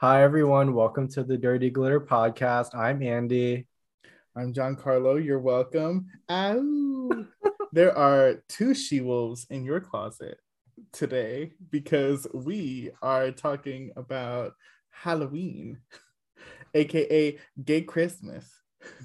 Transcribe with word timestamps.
Hi, 0.00 0.22
everyone. 0.22 0.74
Welcome 0.74 1.08
to 1.08 1.24
the 1.24 1.36
Dirty 1.36 1.70
Glitter 1.70 2.00
Podcast. 2.00 2.72
I'm 2.72 3.02
Andy. 3.02 3.66
I'm 4.36 4.54
Giancarlo. 4.54 5.16
You're 5.24 5.40
welcome. 5.40 6.06
Ow. 6.30 7.10
there 7.72 7.98
are 7.98 8.36
two 8.48 8.74
she 8.74 9.00
wolves 9.00 9.48
in 9.50 9.64
your 9.64 9.80
closet 9.80 10.38
today 10.92 11.50
because 11.70 12.28
we 12.32 12.92
are 13.02 13.32
talking 13.32 13.90
about 13.96 14.52
Halloween, 14.90 15.78
aka 16.74 17.36
Gay 17.64 17.80
Christmas. 17.80 18.48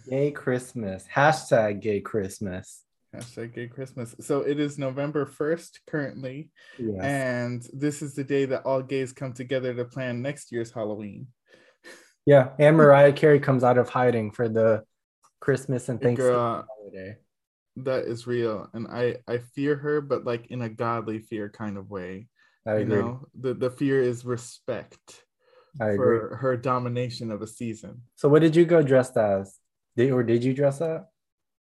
Gay 0.08 0.30
Christmas. 0.30 1.08
Hashtag 1.12 1.82
Gay 1.82 2.02
Christmas. 2.02 2.83
Hashtag 3.14 3.54
Gay 3.54 3.68
Christmas. 3.68 4.16
So 4.20 4.42
it 4.42 4.60
is 4.60 4.78
November 4.78 5.26
1st 5.26 5.80
currently. 5.88 6.50
Yes. 6.80 7.00
And 7.02 7.68
this 7.74 8.02
is 8.02 8.16
the 8.16 8.24
day 8.24 8.46
that 8.46 8.64
all 8.64 8.82
gays 8.82 9.12
come 9.12 9.34
together 9.34 9.74
to 9.74 9.86
plan 9.86 10.22
next 10.22 10.52
year's 10.52 10.72
Halloween. 10.72 11.28
Yeah. 12.26 12.50
And 12.60 12.78
Mariah 12.78 13.14
Carey 13.14 13.40
comes 13.40 13.64
out 13.64 13.78
of 13.78 13.90
hiding 13.90 14.32
for 14.32 14.50
the 14.50 14.84
Christmas 15.40 15.90
and 15.90 16.02
Thanksgiving 16.02 16.34
Girl, 16.34 16.68
holiday. 16.78 17.18
That 17.78 18.06
is 18.06 18.26
real. 18.26 18.70
And 18.74 18.88
I, 18.88 19.18
I 19.28 19.40
fear 19.56 19.76
her, 19.76 20.02
but 20.02 20.26
like 20.26 20.48
in 20.48 20.62
a 20.62 20.70
godly 20.70 21.20
fear 21.20 21.50
kind 21.50 21.78
of 21.78 21.90
way. 21.90 22.28
I 22.66 22.76
agree. 22.76 22.96
You 22.96 23.02
know, 23.02 23.28
the, 23.40 23.54
the 23.54 23.70
fear 23.70 24.02
is 24.02 24.26
respect 24.26 25.24
I 25.82 25.96
for 25.96 26.26
agree. 26.26 26.38
her 26.38 26.58
domination 26.58 27.32
of 27.32 27.42
a 27.42 27.48
season. 27.48 28.02
So 28.16 28.30
what 28.30 28.42
did 28.42 28.56
you 28.56 28.66
go 28.66 28.82
dressed 28.82 29.18
as? 29.18 29.60
Did, 29.96 30.12
or 30.12 30.24
did 30.24 30.44
you 30.44 30.54
dress 30.54 30.82
up? 30.82 31.14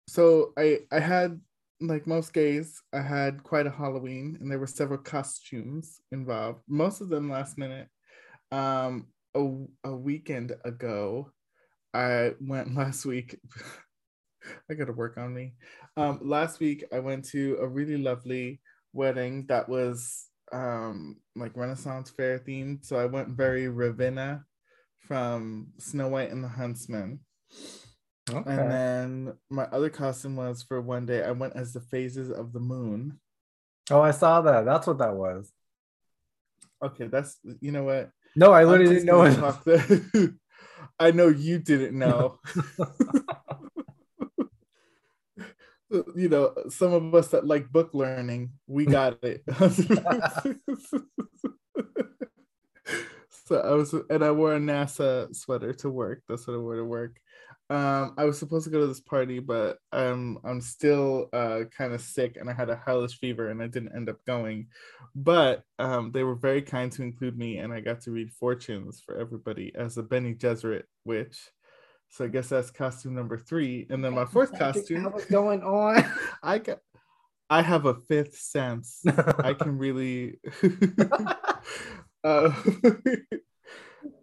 so 0.08 0.52
I 0.58 0.80
I 0.92 1.00
had 1.00 1.40
like 1.82 2.08
most 2.08 2.34
gays, 2.34 2.82
I 2.94 3.02
had 3.02 3.44
quite 3.44 3.68
a 3.68 3.72
Halloween, 3.72 4.38
and 4.40 4.52
there 4.52 4.60
were 4.60 4.68
several 4.68 5.00
costumes 5.00 6.00
involved. 6.12 6.62
Most 6.68 7.02
of 7.02 7.10
them 7.10 7.30
last 7.30 7.58
minute. 7.58 7.88
Um, 8.52 9.08
a 9.36 9.48
a 9.84 9.96
weekend 9.96 10.54
ago, 10.64 11.32
I 11.94 12.34
went 12.40 12.76
last 12.76 13.06
week. 13.06 13.40
I 14.70 14.74
got 14.74 14.86
to 14.86 14.94
work 14.94 15.18
on 15.18 15.34
me. 15.34 15.54
Um, 15.98 16.20
last 16.24 16.60
week 16.60 16.84
I 16.92 17.00
went 17.00 17.26
to 17.26 17.58
a 17.62 17.68
really 17.68 17.98
lovely 17.98 18.60
wedding 18.94 19.46
that 19.48 19.70
was 19.70 20.28
um 20.52 21.18
like 21.36 21.56
Renaissance 21.56 22.10
fair 22.10 22.40
themed. 22.40 22.86
So 22.86 22.98
I 22.98 23.06
went 23.06 23.30
very 23.30 23.68
Ravenna 23.68 24.44
from 25.00 25.68
Snow 25.78 26.10
White 26.10 26.32
and 26.32 26.44
the 26.44 26.50
Huntsman. 26.50 27.20
Okay. 28.30 28.52
And 28.52 28.72
then 28.72 29.34
my 29.50 29.64
other 29.66 29.90
costume 29.90 30.36
was 30.36 30.64
for 30.64 30.80
one 30.80 31.06
day. 31.06 31.24
I 31.24 31.32
went 31.32 31.56
as 31.56 31.74
the 31.74 31.82
phases 31.82 32.32
of 32.32 32.54
the 32.54 32.60
moon. 32.60 33.20
Oh, 33.90 34.02
I 34.02 34.12
saw 34.12 34.42
that. 34.42 34.66
That's 34.66 34.88
what 34.88 35.00
that 35.00 35.16
was. 35.16 35.52
Okay, 36.84 37.08
that's 37.08 37.38
you 37.60 37.72
know 37.72 37.84
what. 37.84 38.12
No, 38.36 38.52
I 38.52 38.64
literally 38.64 38.96
didn't 38.96 39.06
know 39.06 39.24
it. 39.24 40.32
I 41.00 41.12
know 41.12 41.28
you 41.28 41.60
didn't 41.60 41.98
know. 41.98 42.40
you 46.16 46.30
know, 46.30 46.54
some 46.70 46.94
of 46.94 47.14
us 47.14 47.28
that 47.30 47.46
like 47.46 47.70
book 47.70 47.94
learning, 47.94 48.52
we 48.68 48.86
got 48.86 49.22
it. 49.24 49.44
so 53.46 53.60
I 53.60 53.72
was, 53.72 53.94
and 54.10 54.24
I 54.24 54.32
wore 54.32 54.56
a 54.56 54.60
NASA 54.60 55.36
sweater 55.36 55.74
to 55.74 55.90
work. 55.90 56.24
That's 56.28 56.48
what 56.48 56.54
I 56.56 56.60
wore 56.60 56.78
to 56.78 56.86
work. 56.86 57.20
Um, 57.72 58.16
I 58.18 58.26
was 58.26 58.38
supposed 58.38 58.66
to 58.66 58.70
go 58.70 58.82
to 58.82 58.88
this 58.88 59.00
party, 59.00 59.40
but 59.40 59.78
um, 59.94 60.40
I'm 60.44 60.60
still 60.60 61.30
uh, 61.32 61.62
kind 61.76 61.94
of 61.94 62.02
sick 62.02 62.36
and 62.36 62.50
I 62.50 62.54
had 62.54 62.70
a 62.70 62.76
hellish 62.76 63.18
fever 63.18 63.50
and 63.50 63.64
I 63.64 63.68
didn't 63.68 63.96
end 63.96 64.10
up 64.10 64.18
going. 64.28 64.68
But 65.16 65.64
um, 65.80 66.12
they 66.12 66.24
were 66.24 66.36
very 66.36 66.62
kind 66.62 66.92
to 66.92 67.02
include 67.02 67.38
me 67.38 67.60
and 67.60 67.72
I 67.72 67.80
got 67.80 68.02
to 68.02 68.12
read 68.12 68.34
fortunes 68.34 69.02
for 69.06 69.18
everybody 69.18 69.72
as 69.74 69.98
a 69.98 70.04
Bene 70.04 70.34
Gesserit 70.34 70.84
witch. 71.06 71.50
So 72.10 72.26
I 72.26 72.28
guess 72.28 72.50
that's 72.50 72.72
costume 72.72 73.16
number 73.16 73.38
three. 73.38 73.88
And 73.90 74.04
then 74.04 74.16
my 74.16 74.26
fourth 74.26 74.52
costume. 74.60 75.06
What's 75.06 75.24
going 75.28 75.64
on? 75.64 76.04
I 76.44 76.58
got. 76.58 76.80
I 77.50 77.62
have 77.62 77.86
a 77.86 77.96
fifth 77.96 78.36
sense. 78.36 79.02
I 79.08 79.54
can 79.54 79.78
really. 79.78 80.42
uh, 82.26 82.54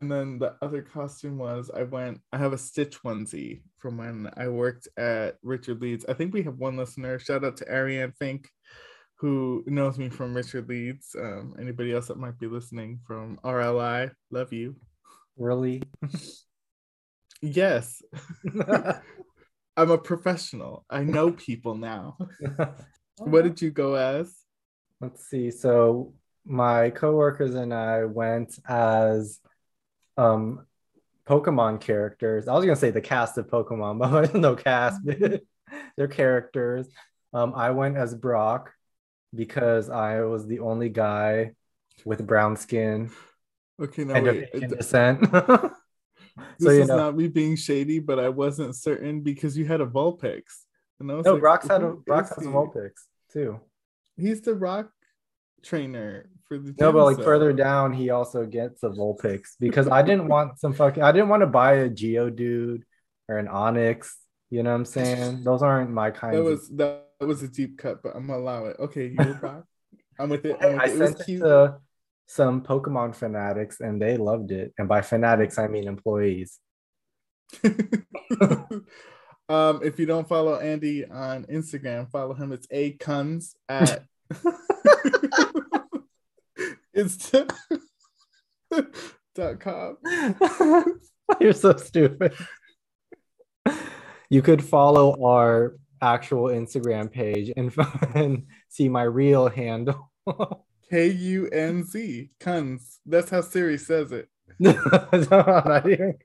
and 0.00 0.11
then 0.11 0.39
the 0.39 0.55
other 0.62 0.83
costume 0.83 1.39
was 1.39 1.71
I 1.75 1.83
went, 1.84 2.21
I 2.33 2.39
have 2.39 2.53
a 2.53 2.59
Stitch 2.59 3.03
onesie 3.03 3.62
from 3.78 3.99
when 3.99 4.31
I 4.37 4.49
worked 4.49 4.89
at 4.97 5.37
Richard 5.43 5.81
Leeds. 5.81 6.05
I 6.09 6.15
think 6.15 6.33
we 6.33 6.43
have 6.43 6.56
one 6.59 6.77
listener. 6.77 7.19
Shout 7.19 7.44
out 7.44 7.56
to 7.59 7.71
Ariane 7.72 8.12
Fink, 8.19 8.49
who 9.16 9.65
knows 9.66 9.99
me 9.99 10.09
from 10.09 10.34
Richard 10.34 10.69
Leeds. 10.69 11.15
Um, 11.19 11.55
anybody 11.61 11.93
else 11.93 12.09
that 12.09 12.19
might 12.19 12.39
be 12.39 12.47
listening 12.47 13.00
from 13.06 13.39
RLI, 13.44 14.11
love 14.31 14.53
you. 14.53 14.77
Really? 15.37 15.83
yes. 17.43 18.03
I'm 19.77 19.91
a 19.93 19.99
professional. 19.99 20.84
I 20.91 21.05
know 21.05 21.31
people 21.31 21.77
now. 21.77 22.19
what 23.19 23.45
did 23.45 23.62
you 23.62 23.71
go 23.71 23.95
as? 23.95 24.34
Let's 25.00 25.28
see. 25.28 25.53
So 25.53 26.15
my 26.45 26.91
coworkers 26.91 27.55
and 27.55 27.72
I 27.72 28.05
went 28.05 28.59
as 28.69 29.39
um 30.18 30.66
Pokemon 31.26 31.80
characters. 31.80 32.48
I 32.48 32.54
was 32.54 32.64
gonna 32.64 32.76
say 32.76 32.90
the 32.90 33.00
cast 33.00 33.38
of 33.38 33.46
Pokemon, 33.46 33.98
but 34.10 34.34
no 34.34 34.56
cast. 34.56 35.00
They're 35.96 36.08
characters. 36.08 36.88
Um, 37.32 37.52
I 37.54 37.70
went 37.70 37.96
as 37.96 38.14
Brock 38.14 38.72
because 39.34 39.90
I 39.90 40.22
was 40.22 40.46
the 40.46 40.60
only 40.60 40.88
guy 40.88 41.52
with 42.04 42.26
brown 42.26 42.56
skin. 42.56 43.10
Okay, 43.80 44.04
now 44.04 44.22
wait. 44.22 44.50
descent. 44.70 45.28
so, 45.30 45.70
this 46.58 46.72
is 46.72 46.88
know. 46.88 46.96
not 46.96 47.16
me 47.16 47.28
being 47.28 47.54
shady, 47.56 47.98
but 47.98 48.18
I 48.18 48.30
wasn't 48.30 48.74
certain 48.74 49.20
because 49.20 49.56
you 49.56 49.66
had 49.66 49.80
a 49.80 49.86
Vulpix. 49.86 50.42
And 51.00 51.10
I 51.12 51.14
was 51.14 51.26
no, 51.26 51.34
like, 51.34 51.42
Brock's 51.42 51.68
had 51.68 51.82
a 51.82 51.90
Brock 51.90 52.28
has 52.30 52.46
a 52.46 52.48
Vulpix 52.48 52.92
too. 53.30 53.60
He's 54.16 54.40
the 54.40 54.54
rock 54.54 54.90
trainer 55.62 56.28
for 56.46 56.58
the 56.58 56.74
no, 56.80 56.92
but 56.92 57.04
like 57.04 57.22
further 57.22 57.52
down, 57.52 57.92
he 57.92 58.10
also 58.10 58.46
gets 58.46 58.82
a 58.82 58.88
Vulpix 58.88 59.50
because 59.60 59.88
I 59.88 60.02
didn't 60.02 60.28
want 60.28 60.58
some 60.58 60.72
fucking. 60.72 61.02
I 61.02 61.12
didn't 61.12 61.28
want 61.28 61.42
to 61.42 61.46
buy 61.46 61.74
a 61.74 61.91
Geodude 61.91 62.82
or 63.28 63.38
an 63.38 63.46
Onix. 63.46 64.10
You 64.50 64.62
know 64.62 64.70
what 64.70 64.76
I'm 64.76 64.84
saying? 64.86 65.44
Those 65.44 65.62
aren't 65.62 65.91
my 65.91 66.10
kind. 66.10 66.34
That 66.34 66.42
was 66.42 66.68
that 66.70 67.04
was 67.20 67.42
a 67.42 67.48
deep 67.48 67.76
cut, 67.78 68.02
but 68.02 68.16
I'm 68.16 68.26
gonna 68.26 68.38
allow 68.38 68.64
it. 68.66 68.76
Okay. 68.78 69.14
I'm 70.20 70.30
with 70.30 70.44
it. 70.44 70.56
I'm 70.60 70.72
with 70.72 70.80
I 70.80 70.84
it. 70.86 70.98
sent 70.98 71.20
it, 71.20 71.28
it 71.28 71.38
to 71.41 71.78
some 72.26 72.62
Pokemon 72.62 73.14
fanatics, 73.14 73.80
and 73.80 74.00
they 74.00 74.16
loved 74.16 74.50
it. 74.50 74.72
And 74.78 74.88
by 74.88 75.02
fanatics, 75.02 75.58
I 75.58 75.68
mean 75.68 75.86
employees. 75.86 76.58
um, 79.48 79.80
if 79.82 79.98
you 79.98 80.06
don't 80.06 80.28
follow 80.28 80.58
Andy 80.58 81.04
on 81.04 81.44
Instagram, 81.44 82.10
follow 82.10 82.34
him. 82.34 82.52
It's 82.52 82.66
a 82.70 82.92
cuns 82.92 83.54
at 83.68 84.04
it's 86.93 87.31
dot 89.34 89.61
com. 89.61 89.97
You're 91.41 91.53
so 91.53 91.77
stupid. 91.77 92.34
You 94.31 94.43
could 94.43 94.62
follow 94.62 95.22
our 95.25 95.77
actual 96.03 96.44
Instagram 96.44 97.11
page 97.11 97.53
and, 97.56 97.75
and 98.15 98.47
see 98.69 98.89
my 98.89 99.03
real 99.03 99.49
handle. 99.49 100.12
K 100.91 101.09
U 101.09 101.49
N 101.49 101.84
Z, 101.84 102.31
Kunz. 102.41 102.99
That's 103.06 103.31
how 103.31 103.41
Siri 103.41 103.78
says 103.78 104.12
it. 104.12 104.28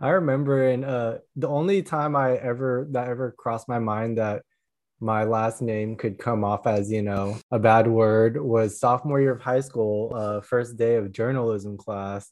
I 0.00 0.08
remember 0.08 0.68
in 0.68 0.84
uh 0.84 1.18
the 1.36 1.48
only 1.48 1.82
time 1.82 2.16
I 2.16 2.36
ever 2.36 2.88
that 2.90 3.08
ever 3.08 3.34
crossed 3.38 3.68
my 3.68 3.78
mind 3.78 4.18
that 4.18 4.42
my 5.00 5.24
last 5.24 5.62
name 5.62 5.96
could 5.96 6.18
come 6.18 6.44
off 6.44 6.66
as 6.66 6.90
you 6.90 7.02
know 7.02 7.38
a 7.50 7.58
bad 7.58 7.86
word 7.86 8.40
was 8.40 8.80
sophomore 8.80 9.20
year 9.20 9.32
of 9.32 9.40
high 9.40 9.60
school 9.60 10.12
uh, 10.14 10.40
first 10.40 10.76
day 10.76 10.96
of 10.96 11.12
journalism 11.12 11.76
class. 11.76 12.30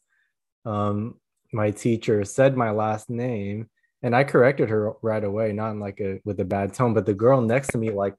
Um, 0.65 1.21
my 1.53 1.71
teacher 1.71 2.25
said 2.25 2.57
my 2.57 2.71
last 2.71 3.09
name 3.09 3.69
and 4.03 4.15
i 4.17 4.25
corrected 4.25 4.69
her 4.69 4.93
right 5.01 5.25
away 5.25 5.53
not 5.53 5.71
in 5.71 5.81
like 5.81 6.01
a 6.01 6.21
with 6.25 6.41
a 6.41 6.45
bad 6.45 6.75
tone 6.75 6.93
but 6.93 7.07
the 7.07 7.15
girl 7.15 7.41
next 7.41 7.69
to 7.69 7.79
me 7.79 7.91
like 7.91 8.15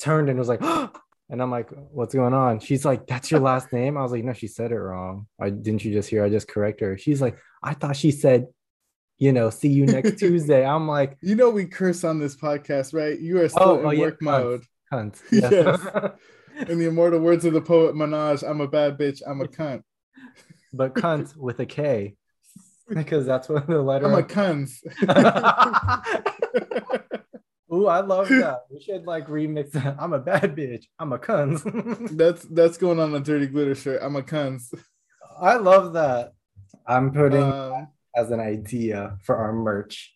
turned 0.00 0.28
and 0.28 0.38
was 0.38 0.48
like 0.48 0.62
and 1.30 1.42
i'm 1.42 1.50
like 1.50 1.68
what's 1.92 2.14
going 2.14 2.34
on? 2.34 2.58
She's 2.58 2.84
like 2.84 3.06
that's 3.06 3.30
your 3.30 3.40
last 3.40 3.72
name? 3.72 3.96
I 3.96 4.02
was 4.02 4.12
like 4.12 4.24
no 4.24 4.32
she 4.32 4.48
said 4.48 4.72
it 4.72 4.78
wrong. 4.78 5.26
I 5.40 5.50
didn't 5.50 5.84
you 5.84 5.92
just 5.92 6.08
hear 6.08 6.24
i 6.24 6.28
just 6.28 6.48
corrected 6.48 6.88
her? 6.88 6.98
She's 6.98 7.20
like 7.20 7.38
i 7.62 7.74
thought 7.74 7.96
she 7.96 8.10
said 8.10 8.46
you 9.18 9.32
know, 9.32 9.50
see 9.50 9.68
you 9.68 9.86
next 9.86 10.18
Tuesday. 10.18 10.64
I'm 10.66 10.88
like, 10.88 11.16
you 11.20 11.34
know, 11.34 11.50
we 11.50 11.66
curse 11.66 12.04
on 12.04 12.18
this 12.18 12.36
podcast, 12.36 12.94
right? 12.94 13.18
You 13.18 13.40
are 13.40 13.48
still 13.48 13.62
oh, 13.62 13.78
in 13.80 13.86
oh, 13.86 14.00
work 14.00 14.18
yeah, 14.20 14.30
mode. 14.30 14.64
Cunt. 14.92 15.20
Yeah. 15.30 15.76
Yes. 16.54 16.68
in 16.68 16.78
the 16.78 16.86
immortal 16.86 17.20
words 17.20 17.44
of 17.44 17.54
the 17.54 17.60
poet 17.60 17.94
Minaj, 17.94 18.46
I'm 18.48 18.60
a 18.60 18.68
bad 18.68 18.98
bitch. 18.98 19.22
I'm 19.26 19.40
a 19.40 19.46
cunt. 19.46 19.82
But 20.72 20.94
cunt 20.94 21.34
with 21.36 21.60
a 21.60 21.66
K, 21.66 22.16
because 22.88 23.24
that's 23.24 23.48
what 23.48 23.66
the 23.66 23.80
letter. 23.80 24.06
I'm 24.06 24.14
a 24.14 24.22
cunt. 24.22 24.70
Ooh, 27.72 27.86
I 27.86 28.00
love 28.00 28.28
that. 28.28 28.60
We 28.70 28.80
should 28.80 29.06
like 29.06 29.28
remix 29.28 29.72
that. 29.72 29.96
I'm 29.98 30.12
a 30.12 30.18
bad 30.18 30.54
bitch. 30.54 30.84
I'm 30.98 31.12
a 31.12 31.18
cunt. 31.18 32.16
that's 32.16 32.42
that's 32.44 32.76
going 32.76 33.00
on 33.00 33.14
a 33.14 33.20
dirty 33.20 33.46
glitter 33.46 33.74
shirt. 33.74 34.02
I'm 34.02 34.16
a 34.16 34.22
cunt. 34.22 34.62
I 35.40 35.56
love 35.56 35.94
that. 35.94 36.34
I'm 36.86 37.12
putting 37.12 37.42
Um, 37.42 37.88
as 38.16 38.30
an 38.30 38.40
idea 38.40 39.16
for 39.22 39.36
our 39.36 39.52
merch. 39.52 40.14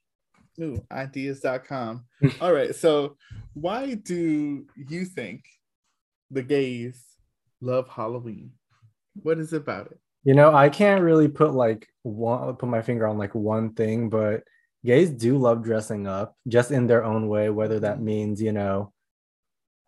ooh, 0.60 0.84
ideas.com. 0.90 2.04
All 2.40 2.52
right. 2.52 2.75
So, 2.75 3.16
why 3.54 3.94
do 3.94 4.66
you 4.76 5.04
think 5.04 5.44
the 6.31 6.43
gays 6.43 7.02
love 7.60 7.88
Halloween? 7.88 8.52
What 9.22 9.38
is 9.38 9.52
it 9.52 9.58
about 9.58 9.87
it? 9.87 9.98
You 10.25 10.34
know, 10.34 10.54
I 10.54 10.69
can't 10.69 11.02
really 11.02 11.28
put 11.28 11.54
like 11.54 11.87
one 12.02 12.56
put 12.56 12.69
my 12.69 12.82
finger 12.82 13.06
on 13.06 13.16
like 13.16 13.34
one 13.34 13.75
thing, 13.75 14.08
but 14.08 14.43
gays 14.84 15.10
do 15.10 15.38
love 15.38 15.62
dressing 15.62 16.06
up 16.06 16.37
just 16.48 16.70
in 16.70 16.87
their 16.87 17.04
own 17.04 17.28
way, 17.28 17.50
whether 17.50 17.81
that 17.81 17.96
mm-hmm. 17.96 18.04
means, 18.04 18.43
you 18.43 18.52
know, 18.52 18.93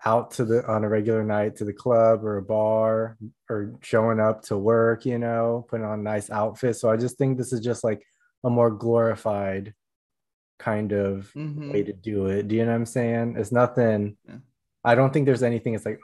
out 0.04 0.30
to 0.32 0.44
the 0.44 0.66
on 0.66 0.84
a 0.84 0.88
regular 0.88 1.24
night 1.24 1.56
to 1.56 1.64
the 1.64 1.72
club 1.72 2.24
or 2.24 2.36
a 2.36 2.42
bar 2.42 3.16
or 3.50 3.74
showing 3.82 4.20
up 4.20 4.42
to 4.42 4.56
work, 4.56 5.04
you 5.04 5.18
know, 5.18 5.66
putting 5.68 5.84
on 5.84 5.98
a 6.00 6.02
nice 6.02 6.30
outfit. 6.30 6.76
So 6.76 6.88
I 6.90 6.96
just 6.96 7.18
think 7.18 7.36
this 7.36 7.52
is 7.52 7.60
just 7.60 7.82
like 7.82 8.02
a 8.44 8.50
more 8.50 8.70
glorified 8.70 9.74
kind 10.58 10.92
of 10.92 11.32
Mhm. 11.34 11.72
way 11.72 11.82
to 11.82 11.92
do 11.92 12.26
it. 12.26 12.48
Do 12.48 12.54
you 12.56 12.64
know 12.64 12.70
what 12.70 12.76
I'm 12.76 12.86
saying? 12.86 13.34
It's 13.36 13.52
nothing. 13.52 14.16
Yeah. 14.26 14.38
I 14.84 14.94
don't 14.94 15.12
think 15.12 15.26
there's 15.26 15.42
anything. 15.42 15.74
It's 15.74 15.84
like 15.84 16.00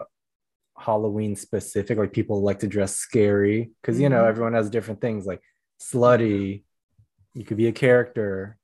Halloween 0.77 1.37
specific. 1.37 1.97
Like 1.99 2.13
people 2.13 2.43
like 2.43 2.59
to 2.61 2.67
dress 2.67 2.97
scary 2.97 3.71
because 3.81 4.01
you 4.01 4.09
know 4.09 4.25
Mhm. 4.25 4.29
everyone 4.29 4.55
has 4.55 4.71
different 4.71 5.01
things. 5.01 5.25
Like 5.27 5.41
slutty, 5.81 6.65
you 7.35 7.45
could 7.45 7.57
be 7.57 7.69
a 7.69 7.73
character. 7.73 8.57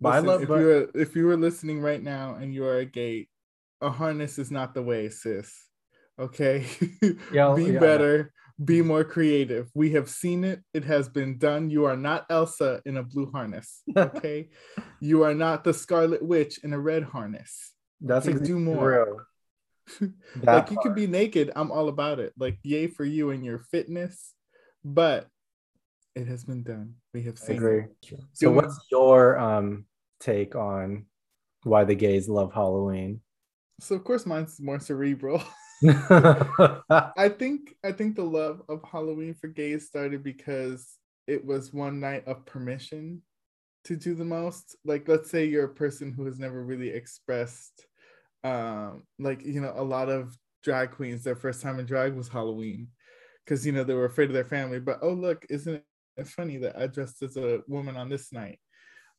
But 0.00 0.14
I 0.14 0.18
love. 0.18 0.42
if 0.42 0.48
but- 0.48 0.58
you 0.60 0.66
were 0.66 0.90
if 0.94 1.14
you 1.16 1.26
were 1.26 1.36
listening 1.36 1.80
right 1.80 2.02
now 2.02 2.34
and 2.34 2.52
you 2.52 2.64
are 2.64 2.78
a 2.78 2.84
gay, 2.84 3.28
a 3.82 3.90
harness 3.90 4.38
is 4.38 4.50
not 4.50 4.74
the 4.74 4.82
way, 4.82 5.08
sis. 5.08 5.52
Okay, 6.18 6.66
Yeah, 7.32 7.54
be 7.54 7.72
better, 7.72 8.32
be 8.62 8.80
more 8.82 9.04
creative. 9.04 9.70
We 9.74 9.92
have 9.92 10.08
seen 10.08 10.44
it; 10.44 10.60
it 10.72 10.84
has 10.84 11.08
been 11.08 11.38
done. 11.38 11.68
You 11.70 11.84
are 11.86 11.96
not 11.96 12.26
Elsa 12.30 12.80
in 12.86 12.96
a 12.96 13.02
blue 13.02 13.30
harness. 13.30 13.82
Okay, 13.96 14.48
you 15.00 15.24
are 15.24 15.34
not 15.34 15.64
the 15.64 15.74
Scarlet 15.74 16.22
Witch 16.22 16.58
in 16.62 16.72
a 16.72 16.78
red 16.78 17.02
harness. 17.02 17.72
That's 18.00 18.26
Okay, 18.28 18.44
do 18.44 18.58
more. 18.58 19.26
like 20.42 20.70
you 20.70 20.76
part. 20.76 20.82
could 20.82 20.94
be 20.94 21.06
naked. 21.06 21.50
I'm 21.56 21.72
all 21.72 21.88
about 21.88 22.20
it. 22.20 22.32
Like 22.38 22.58
yay 22.62 22.86
for 22.86 23.04
you 23.04 23.30
and 23.30 23.44
your 23.44 23.58
fitness, 23.58 24.34
but 24.84 25.28
it 26.14 26.26
has 26.28 26.44
been 26.44 26.62
done. 26.62 26.94
We 27.14 27.22
have 27.22 27.38
I 27.42 27.46
seen. 27.46 27.56
agree. 27.56 27.84
It. 28.02 28.20
So 28.34 28.50
what's 28.50 28.78
your 28.90 29.38
um 29.38 29.86
take 30.20 30.54
on 30.54 31.06
why 31.64 31.84
the 31.84 31.94
gays 31.94 32.28
love 32.28 32.52
Halloween? 32.52 33.20
So 33.80 33.94
of 33.94 34.04
course 34.04 34.26
mine's 34.26 34.60
more 34.60 34.78
cerebral. 34.78 35.42
I 35.82 37.28
think 37.28 37.74
I 37.84 37.90
think 37.92 38.14
the 38.14 38.24
love 38.24 38.62
of 38.68 38.84
Halloween 38.84 39.34
for 39.34 39.48
gays 39.48 39.86
started 39.86 40.22
because 40.22 40.96
it 41.26 41.44
was 41.44 41.72
one 41.72 41.98
night 41.98 42.26
of 42.26 42.46
permission 42.46 43.22
to 43.84 43.96
do 43.96 44.14
the 44.14 44.24
most. 44.24 44.76
Like 44.84 45.08
let's 45.08 45.30
say 45.30 45.44
you're 45.46 45.64
a 45.64 45.74
person 45.74 46.12
who 46.12 46.24
has 46.26 46.38
never 46.38 46.62
really 46.64 46.90
expressed 46.90 47.86
um 48.44 49.04
like 49.18 49.44
you 49.44 49.60
know 49.60 49.72
a 49.76 49.82
lot 49.82 50.08
of 50.08 50.36
drag 50.62 50.90
queens 50.90 51.22
their 51.22 51.36
first 51.36 51.62
time 51.62 51.78
in 51.78 51.86
drag 51.86 52.14
was 52.14 52.28
Halloween 52.28 52.88
because 53.44 53.64
you 53.66 53.72
know 53.72 53.84
they 53.84 53.94
were 53.94 54.04
afraid 54.04 54.28
of 54.28 54.34
their 54.34 54.44
family 54.44 54.80
but 54.80 54.98
oh 55.02 55.12
look 55.12 55.46
isn't 55.48 55.82
it 56.16 56.26
funny 56.26 56.56
that 56.58 56.76
I 56.76 56.86
dressed 56.88 57.22
as 57.22 57.36
a 57.36 57.60
woman 57.68 57.96
on 57.96 58.08
this 58.08 58.32
night 58.32 58.58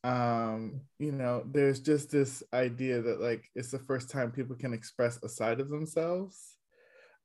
um 0.03 0.81
you 0.99 1.13
know 1.13 1.43
there's 1.45 1.79
just 1.79 2.11
this 2.11 2.43
idea 2.53 3.01
that 3.01 3.21
like 3.21 3.49
it's 3.55 3.71
the 3.71 3.79
first 3.79 4.09
time 4.09 4.31
people 4.31 4.55
can 4.55 4.73
express 4.73 5.17
a 5.23 5.29
side 5.29 5.61
of 5.61 5.69
themselves 5.69 6.57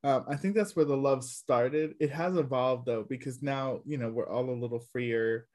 um, 0.03 0.25
I 0.29 0.35
think 0.35 0.55
that's 0.55 0.75
where 0.75 0.85
the 0.85 0.95
love 0.95 1.23
started. 1.23 1.95
It 1.99 2.11
has 2.11 2.37
evolved 2.37 2.85
though, 2.85 3.05
because 3.07 3.43
now 3.43 3.81
you 3.85 3.97
know 3.97 4.09
we're 4.09 4.29
all 4.29 4.49
a 4.49 4.51
little 4.51 4.79
freer, 4.91 5.45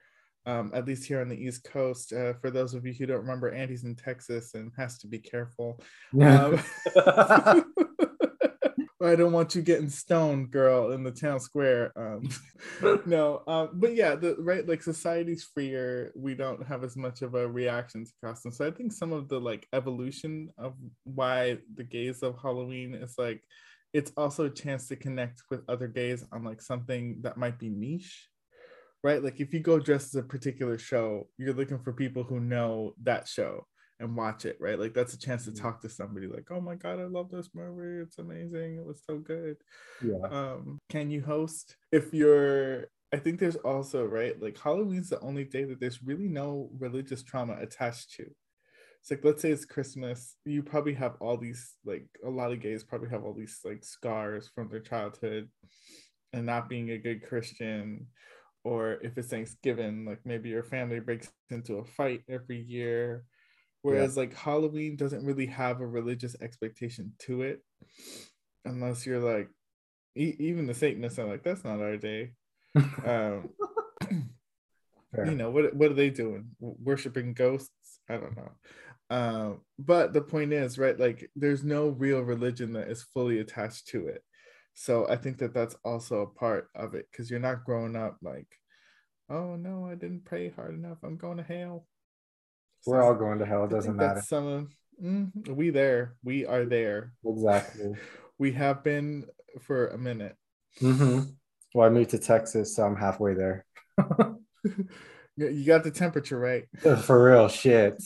um, 0.44 0.70
at 0.74 0.86
least 0.86 1.06
here 1.06 1.22
on 1.22 1.30
the 1.30 1.42
East 1.42 1.64
Coast. 1.64 2.12
Uh, 2.12 2.34
for 2.34 2.50
those 2.50 2.74
of 2.74 2.84
you 2.84 2.92
who 2.92 3.06
don't 3.06 3.22
remember, 3.22 3.50
Andy's 3.50 3.84
in 3.84 3.94
Texas 3.94 4.54
and 4.54 4.70
has 4.76 4.98
to 4.98 5.06
be 5.06 5.18
careful. 5.18 5.80
Um, 6.20 6.62
I 9.06 9.16
don't 9.16 9.32
want 9.32 9.54
you 9.54 9.62
getting 9.62 9.90
stoned, 9.90 10.50
girl, 10.50 10.92
in 10.92 11.02
the 11.02 11.10
town 11.10 11.40
square. 11.40 11.92
Um, 11.96 12.28
no, 13.06 13.42
um, 13.46 13.70
but 13.74 13.94
yeah, 13.94 14.14
the 14.14 14.36
right 14.38 14.66
like 14.68 14.82
society's 14.82 15.44
freer. 15.44 16.12
We 16.14 16.34
don't 16.34 16.64
have 16.66 16.84
as 16.84 16.96
much 16.96 17.22
of 17.22 17.34
a 17.34 17.48
reaction 17.48 18.04
to 18.04 18.10
costumes. 18.22 18.58
So 18.58 18.66
I 18.66 18.70
think 18.70 18.92
some 18.92 19.12
of 19.12 19.28
the 19.28 19.40
like 19.40 19.66
evolution 19.72 20.50
of 20.58 20.74
why 21.04 21.58
the 21.74 21.84
gays 21.84 22.22
of 22.22 22.36
Halloween 22.40 22.94
is 22.94 23.14
like 23.18 23.42
it's 23.92 24.12
also 24.16 24.46
a 24.46 24.50
chance 24.50 24.88
to 24.88 24.96
connect 24.96 25.42
with 25.50 25.62
other 25.68 25.86
gays 25.86 26.24
on 26.32 26.44
like 26.44 26.60
something 26.60 27.18
that 27.22 27.36
might 27.36 27.58
be 27.58 27.70
niche. 27.70 28.28
Right? 29.02 29.22
Like 29.22 29.40
if 29.40 29.52
you 29.52 29.60
go 29.60 29.78
dressed 29.78 30.14
as 30.14 30.20
a 30.20 30.26
particular 30.26 30.78
show, 30.78 31.28
you're 31.36 31.54
looking 31.54 31.78
for 31.78 31.92
people 31.92 32.22
who 32.22 32.40
know 32.40 32.94
that 33.02 33.28
show 33.28 33.66
and 34.00 34.16
watch 34.16 34.44
it, 34.44 34.56
right? 34.60 34.78
Like 34.78 34.94
that's 34.94 35.14
a 35.14 35.18
chance 35.18 35.44
to 35.46 35.52
Mhm. 35.52 35.60
talk 35.60 35.80
to 35.82 35.88
somebody 35.88 36.26
like, 36.26 36.50
"Oh 36.50 36.60
my 36.60 36.74
god, 36.76 37.00
I 37.00 37.04
love 37.04 37.30
this 37.30 37.50
movie. 37.54 38.02
It's 38.02 38.18
amazing. 38.18 38.76
It 38.78 38.84
was 38.84 39.02
so 39.04 39.18
good." 39.18 39.56
yeah. 40.00 40.28
um 40.30 40.78
can 40.88 41.10
you 41.10 41.22
host 41.22 41.76
if 41.92 42.14
you're 42.14 42.86
i 43.12 43.16
think 43.18 43.38
there's 43.38 43.56
also 43.56 44.04
right 44.04 44.40
like 44.40 44.58
halloween's 44.58 45.10
the 45.10 45.20
only 45.20 45.44
day 45.44 45.64
that 45.64 45.80
there's 45.80 46.02
really 46.02 46.28
no 46.28 46.70
religious 46.78 47.22
trauma 47.22 47.56
attached 47.60 48.10
to 48.12 48.24
it's 49.00 49.10
like 49.10 49.24
let's 49.24 49.42
say 49.42 49.50
it's 49.50 49.64
christmas 49.64 50.36
you 50.44 50.62
probably 50.62 50.94
have 50.94 51.16
all 51.20 51.36
these 51.36 51.74
like 51.84 52.06
a 52.24 52.30
lot 52.30 52.52
of 52.52 52.60
gays 52.60 52.84
probably 52.84 53.08
have 53.08 53.24
all 53.24 53.34
these 53.34 53.60
like 53.64 53.84
scars 53.84 54.50
from 54.54 54.68
their 54.68 54.80
childhood 54.80 55.48
and 56.32 56.46
not 56.46 56.68
being 56.68 56.90
a 56.90 56.98
good 56.98 57.22
christian 57.26 58.06
or 58.64 58.94
if 59.02 59.16
it's 59.18 59.28
thanksgiving 59.28 60.04
like 60.04 60.20
maybe 60.24 60.48
your 60.48 60.62
family 60.64 61.00
breaks 61.00 61.32
into 61.50 61.76
a 61.76 61.84
fight 61.84 62.22
every 62.28 62.60
year 62.60 63.24
whereas 63.84 64.16
like 64.16 64.34
halloween 64.34 64.96
doesn't 64.96 65.24
really 65.24 65.46
have 65.46 65.80
a 65.80 65.86
religious 65.86 66.34
expectation 66.40 67.12
to 67.18 67.42
it 67.42 67.60
unless 68.64 69.06
you're 69.06 69.20
like 69.20 69.48
e- 70.16 70.36
even 70.38 70.66
the 70.66 70.74
satanists 70.74 71.18
are 71.18 71.26
like 71.26 71.42
that's 71.42 71.64
not 71.64 71.80
our 71.80 71.96
day. 71.96 72.32
Um 73.04 73.50
you 75.24 75.36
know 75.36 75.50
what 75.50 75.74
what 75.74 75.90
are 75.90 75.94
they 75.94 76.10
doing? 76.10 76.50
Worshiping 76.60 77.34
ghosts? 77.34 78.00
I 78.08 78.16
don't 78.16 78.36
know. 78.36 78.50
Um 79.10 79.60
but 79.78 80.12
the 80.12 80.22
point 80.22 80.52
is 80.52 80.78
right 80.78 80.98
like 80.98 81.30
there's 81.36 81.62
no 81.62 81.88
real 81.88 82.20
religion 82.20 82.72
that 82.72 82.88
is 82.88 83.02
fully 83.02 83.38
attached 83.38 83.88
to 83.88 84.08
it. 84.08 84.22
So 84.74 85.06
i 85.08 85.16
think 85.16 85.38
that 85.38 85.54
that's 85.54 85.76
also 85.84 86.22
a 86.22 86.26
part 86.26 86.68
of 86.74 86.94
it 86.94 87.06
because 87.10 87.30
you're 87.30 87.38
not 87.38 87.64
growing 87.64 87.94
up 87.94 88.16
like 88.22 88.48
oh 89.30 89.54
no 89.54 89.86
i 89.86 89.94
didn't 89.94 90.24
pray 90.24 90.50
hard 90.50 90.74
enough. 90.74 90.98
I'm 91.04 91.16
going 91.16 91.36
to 91.36 91.44
hell 91.44 91.86
We're 92.86 93.02
all 93.02 93.14
going 93.14 93.38
to 93.38 93.46
hell. 93.46 93.64
It 93.64 93.70
doesn't 93.70 93.96
matter. 93.96 94.20
some 94.20 94.46
of 94.46 94.68
mm, 95.02 95.48
we 95.48 95.70
there 95.70 96.14
we 96.22 96.46
are 96.46 96.64
there 96.64 97.12
Exactly. 97.24 97.96
we 98.38 98.52
have 98.52 98.82
been 98.82 99.26
for 99.60 99.88
a 99.88 99.98
minute 99.98 100.36
hmm 100.80 101.20
Well, 101.74 101.86
I 101.86 101.90
moved 101.90 102.10
to 102.10 102.18
Texas, 102.18 102.76
so 102.76 102.84
I'm 102.84 102.96
halfway 102.96 103.34
there. 103.34 103.64
You- 105.36 105.48
you 105.48 105.64
got 105.66 105.82
the 105.82 105.90
temperature 105.90 106.38
right 106.38 106.68
For 107.04 107.24
real, 107.24 107.48
shit. 107.48 108.02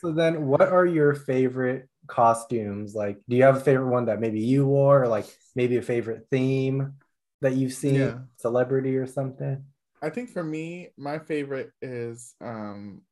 so 0.00 0.12
then, 0.12 0.46
what 0.46 0.62
are 0.62 0.86
your 0.86 1.14
favorite 1.14 1.88
costumes? 2.06 2.94
Like, 2.94 3.18
do 3.28 3.36
you 3.36 3.44
have 3.44 3.56
a 3.56 3.60
favorite 3.60 3.88
one 3.90 4.06
that 4.06 4.20
maybe 4.20 4.40
you 4.40 4.66
wore, 4.66 5.02
or 5.02 5.08
like 5.08 5.26
maybe 5.54 5.76
a 5.76 5.82
favorite 5.82 6.26
theme 6.30 6.94
that 7.40 7.54
you've 7.54 7.72
seen, 7.72 7.98
Yeah. 7.98 8.18
celebrity 8.38 8.96
or 8.96 9.06
something? 9.06 9.64
I 10.00 10.10
think 10.10 10.30
for 10.30 10.42
me, 10.42 10.88
my 10.96 11.18
favorite 11.18 11.70
is 11.80 12.34
um 12.40 13.02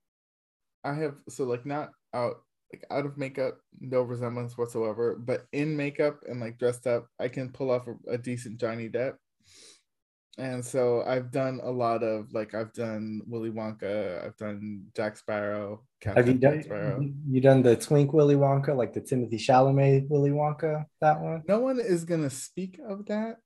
I 0.84 0.94
have 0.94 1.14
so 1.28 1.44
like 1.44 1.66
not 1.66 1.90
out 2.14 2.36
like 2.72 2.84
out 2.90 3.04
of 3.06 3.18
makeup, 3.18 3.58
no 3.80 4.02
resemblance 4.02 4.56
whatsoever, 4.56 5.16
but 5.18 5.46
in 5.52 5.76
makeup 5.76 6.20
and 6.28 6.40
like 6.40 6.58
dressed 6.58 6.86
up, 6.86 7.06
I 7.18 7.28
can 7.28 7.50
pull 7.50 7.70
off 7.70 7.86
a, 7.88 8.12
a 8.12 8.18
decent 8.18 8.58
Johnny 8.60 8.88
Depp. 8.88 9.14
And 10.38 10.64
so 10.64 11.02
I've 11.02 11.32
done 11.32 11.60
a 11.62 11.70
lot 11.70 12.02
of 12.02 12.32
like 12.32 12.54
I've 12.54 12.72
done 12.72 13.20
Willy 13.26 13.50
Wonka, 13.50 14.24
I've 14.24 14.36
done 14.36 14.84
Jack 14.96 15.16
Sparrow, 15.16 15.82
Have 16.04 16.28
you 16.28 16.34
done 16.34 16.54
Jack 16.58 16.64
Sparrow. 16.64 17.04
you 17.28 17.40
done 17.40 17.62
the 17.62 17.76
Twink 17.76 18.12
Willy 18.12 18.36
Wonka, 18.36 18.74
like 18.74 18.92
the 18.94 19.00
Timothée 19.00 19.34
Chalamet 19.34 20.08
Willy 20.08 20.30
Wonka? 20.30 20.86
That 21.00 21.20
one? 21.20 21.42
No 21.48 21.58
one 21.58 21.80
is 21.80 22.04
gonna 22.04 22.30
speak 22.30 22.78
of 22.88 23.06
that. 23.06 23.36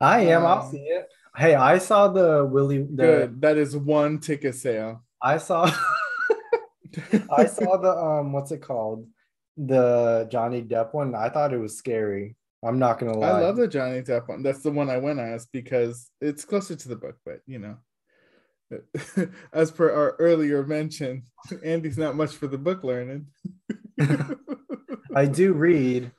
I 0.00 0.20
am. 0.26 0.44
I'll 0.46 0.62
Um, 0.62 0.70
see 0.70 0.78
it. 0.82 1.08
Hey, 1.36 1.54
I 1.54 1.78
saw 1.78 2.08
the 2.08 2.44
Willy. 2.44 2.78
The 2.82 2.86
Good. 2.96 3.40
That 3.40 3.56
is 3.56 3.76
one 3.76 4.18
ticket 4.18 4.54
sale. 4.54 5.02
I 5.22 5.38
saw. 5.38 5.70
I 7.30 7.46
saw 7.46 7.76
the 7.76 7.90
um. 7.90 8.32
What's 8.32 8.52
it 8.52 8.62
called? 8.62 9.06
The 9.56 10.28
Johnny 10.30 10.62
Depp 10.62 10.94
one. 10.94 11.14
I 11.14 11.28
thought 11.28 11.52
it 11.52 11.58
was 11.58 11.76
scary. 11.76 12.36
I'm 12.62 12.78
not 12.78 12.98
gonna 12.98 13.16
lie. 13.16 13.28
I 13.28 13.40
love 13.40 13.56
the 13.56 13.68
Johnny 13.68 14.02
Depp 14.02 14.28
one. 14.28 14.42
That's 14.42 14.62
the 14.62 14.70
one 14.70 14.90
I 14.90 14.98
went 14.98 15.18
as 15.18 15.46
because 15.46 16.10
it's 16.20 16.44
closer 16.44 16.76
to 16.76 16.88
the 16.88 16.96
book, 16.96 17.16
but 17.24 17.40
you 17.46 17.58
know, 17.58 17.76
as 19.52 19.70
per 19.70 19.90
our 19.90 20.16
earlier 20.18 20.64
mention, 20.64 21.24
Andy's 21.64 21.98
not 21.98 22.16
much 22.16 22.32
for 22.32 22.46
the 22.46 22.58
book 22.58 22.84
learning. 22.84 23.26
I 25.14 25.26
do 25.26 25.52
read. 25.52 26.10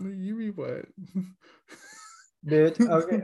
you 0.00 0.36
read 0.36 0.56
what? 0.56 0.86
Bitch. 2.46 2.80
Okay. 2.80 3.22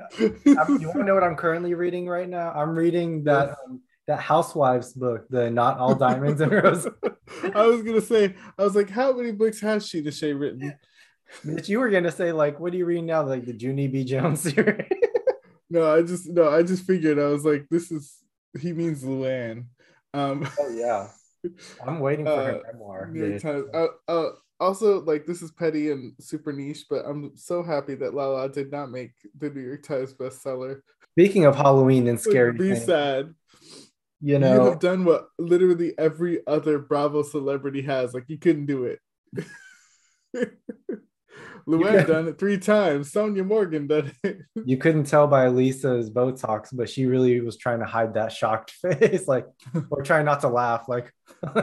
I'm, 0.58 0.80
you 0.80 0.88
want 0.88 1.00
to 1.00 1.04
know 1.04 1.14
what 1.14 1.24
I'm 1.24 1.36
currently 1.36 1.74
reading 1.74 2.06
right 2.06 2.28
now? 2.28 2.52
I'm 2.52 2.74
reading 2.74 3.24
that 3.24 3.56
um, 3.66 3.80
that 4.06 4.20
Housewives 4.20 4.92
book, 4.92 5.26
the 5.28 5.50
Not 5.50 5.78
All 5.78 5.94
Diamonds 5.94 6.40
and 6.40 6.52
Roses. 6.52 6.92
I 7.54 7.66
was 7.66 7.82
gonna 7.82 8.00
say, 8.00 8.34
I 8.58 8.62
was 8.62 8.76
like, 8.76 8.90
how 8.90 9.12
many 9.12 9.32
books 9.32 9.60
has 9.60 9.88
Scheana 9.88 10.12
Shay 10.16 10.32
written? 10.32 10.75
Bitch, 11.44 11.68
you 11.68 11.80
were 11.80 11.90
gonna 11.90 12.12
say 12.12 12.32
like, 12.32 12.60
what 12.60 12.72
are 12.72 12.76
you 12.76 12.84
reading 12.86 13.06
now? 13.06 13.22
Like 13.25 13.44
the 13.44 13.52
Junie 13.52 13.88
B. 13.88 14.04
Jones 14.04 14.40
series. 14.40 14.86
No, 15.68 15.92
I 15.92 16.02
just 16.02 16.28
no, 16.28 16.48
I 16.48 16.62
just 16.62 16.86
figured 16.86 17.18
I 17.18 17.25
was 17.26 17.44
like, 17.44 17.66
this 17.68 17.90
is 17.90 18.18
he 18.60 18.72
means 18.72 19.02
Luann. 19.02 19.64
Um, 20.14 20.48
oh 20.60 20.68
yeah, 20.70 21.08
I'm 21.84 21.98
waiting 21.98 22.25
for 22.25 22.36
her 22.36 22.60
Uh, 22.60 22.72
memoir. 22.72 23.10
New 23.10 23.26
York. 23.26 23.42
Times. 23.42 23.64
Uh, 23.75 23.86
uh, 24.06 24.28
also, 24.60 25.00
like 25.02 25.26
this 25.26 25.42
is 25.42 25.50
petty 25.50 25.90
and 25.90 26.14
super 26.20 26.52
niche, 26.52 26.84
but 26.88 27.04
I'm 27.04 27.32
so 27.34 27.64
happy 27.64 27.96
that 27.96 28.14
Lala 28.14 28.48
did 28.48 28.70
not 28.70 28.92
make 28.92 29.10
the 29.36 29.50
New 29.50 29.60
York 29.60 29.82
Times 29.82 30.14
bestseller. 30.14 30.82
Speaking 31.18 31.46
of 31.46 31.56
Halloween 31.56 32.06
and 32.06 32.20
scary, 32.20 32.52
Be 32.52 32.70
things, 32.75 32.84
sad. 32.84 33.34
You 34.20 34.38
know, 34.38 34.54
You 34.54 34.70
have 34.70 34.78
done 34.78 35.04
what 35.04 35.28
literally 35.38 35.92
every 35.99 36.40
other 36.46 36.78
Bravo 36.78 37.23
celebrity 37.23 37.82
has. 37.82 38.14
Like 38.14 38.25
you 38.28 38.38
couldn't 38.38 38.66
do 38.66 38.85
it. 38.85 39.00
Luann 41.68 42.06
done 42.06 42.28
it 42.28 42.38
three 42.38 42.58
times. 42.58 43.12
Sonja 43.12 43.44
Morgan 43.44 43.88
done 43.88 44.12
it. 44.23 44.38
you 44.64 44.76
couldn't 44.76 45.04
tell 45.04 45.26
by 45.26 45.49
Lisa's 45.49 46.11
Botox, 46.11 46.68
but 46.73 46.88
she 46.88 47.06
really 47.06 47.40
was 47.40 47.56
trying 47.56 47.80
to 47.80 47.85
hide 47.85 48.14
that 48.14 48.32
shocked 48.32 48.70
face, 48.82 49.26
like, 49.26 49.46
or 49.90 50.02
trying 50.02 50.25
not 50.25 50.40
to 50.42 50.49
laugh, 50.49 50.88
like, 50.88 51.12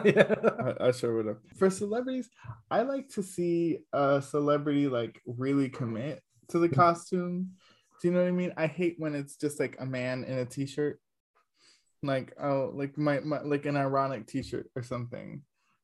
yeah. 0.03 0.35
I, 0.79 0.87
I 0.87 0.91
sure 0.91 1.15
would 1.15 1.27
have. 1.27 1.37
For 1.57 1.69
celebrities, 1.69 2.29
I 2.69 2.81
like 2.81 3.09
to 3.09 3.23
see 3.23 3.79
a 3.93 4.21
celebrity 4.21 4.87
like 4.87 5.21
really 5.25 5.69
commit 5.69 6.21
to 6.49 6.59
the 6.59 6.67
mm-hmm. 6.67 6.79
costume. 6.79 7.51
Do 8.01 8.07
you 8.09 8.13
know 8.13 8.21
what 8.21 8.27
I 8.27 8.31
mean? 8.31 8.53
I 8.57 8.67
hate 8.67 8.95
when 8.97 9.15
it's 9.15 9.37
just 9.37 9.59
like 9.59 9.77
a 9.79 9.85
man 9.85 10.25
in 10.25 10.37
a 10.37 10.45
t-shirt, 10.45 10.99
like 12.03 12.33
oh, 12.41 12.71
like 12.73 12.97
my, 12.97 13.19
my 13.21 13.41
like 13.41 13.65
an 13.65 13.77
ironic 13.77 14.27
t-shirt 14.27 14.69
or 14.75 14.83
something. 14.83 15.41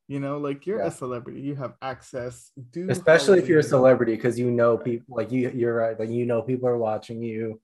You 0.08 0.20
know, 0.20 0.40
like 0.40 0.66
you're 0.66 0.80
Yeah. 0.80 0.88
a 0.88 0.92
celebrity, 0.92 1.42
you 1.42 1.56
have 1.56 1.76
access. 1.82 2.52
Do 2.72 2.90
especially 2.90 3.40
if 3.40 3.48
you're 3.48 3.60
a 3.60 3.64
celebrity, 3.64 4.16
because 4.16 4.40
you 4.40 4.50
know 4.52 4.78
people, 4.78 5.16
like 5.16 5.32
you, 5.32 5.52
you're 5.52 5.76
right, 5.76 6.00
like 6.00 6.10
you 6.10 6.26
know 6.26 6.42
people 6.42 6.68
are 6.68 6.78
watching 6.78 7.22
you, 7.22 7.62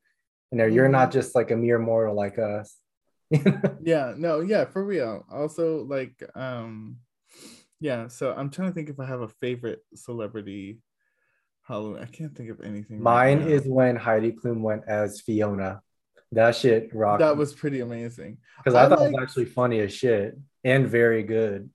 and 0.52 0.60
they're- 0.60 0.70
you're 0.70 0.88
not 0.90 1.12
just 1.12 1.34
like 1.36 1.50
a 1.52 1.56
mere 1.56 1.80
mortal 1.80 2.16
like 2.16 2.38
us. 2.40 2.76
Yeah, 3.82 4.14
no, 4.16 4.42
yeah, 4.42 4.66
for 4.66 4.84
real. 4.86 5.26
Also, 5.32 5.84
like, 5.86 6.22
um, 6.36 6.98
yeah. 7.80 8.08
So 8.08 8.32
I'm 8.32 8.50
trying 8.52 8.70
to 8.70 8.74
think 8.76 8.90
if 8.90 9.00
I 9.00 9.06
have 9.06 9.22
a 9.22 9.28
favorite 9.28 9.82
celebrity 9.96 10.80
Halloween. 11.68 12.02
I 12.02 12.06
can't 12.06 12.36
think 12.36 12.52
of 12.52 12.62
anything. 12.62 13.02
Mine 13.02 13.40
now. 13.40 13.48
is 13.48 13.64
when 13.66 13.96
Heidi 13.96 14.32
Klum 14.34 14.62
went 14.62 14.84
as 14.88 15.22
Fiona. 15.22 15.82
That 16.36 16.56
shit 16.56 16.94
rocked. 16.94 17.20
that 17.20 17.36
was 17.36 17.54
pretty 17.54 17.80
amazing. 17.80 18.38
because 18.58 18.76
I, 18.76 18.86
I 18.86 18.90
thought 18.90 19.02
it 19.02 19.14
was 19.14 19.22
actually 19.22 19.46
funny 19.46 19.80
as 19.80 19.94
shit 19.94 20.38
and 20.64 20.88
very 20.88 21.24
good. 21.24 21.70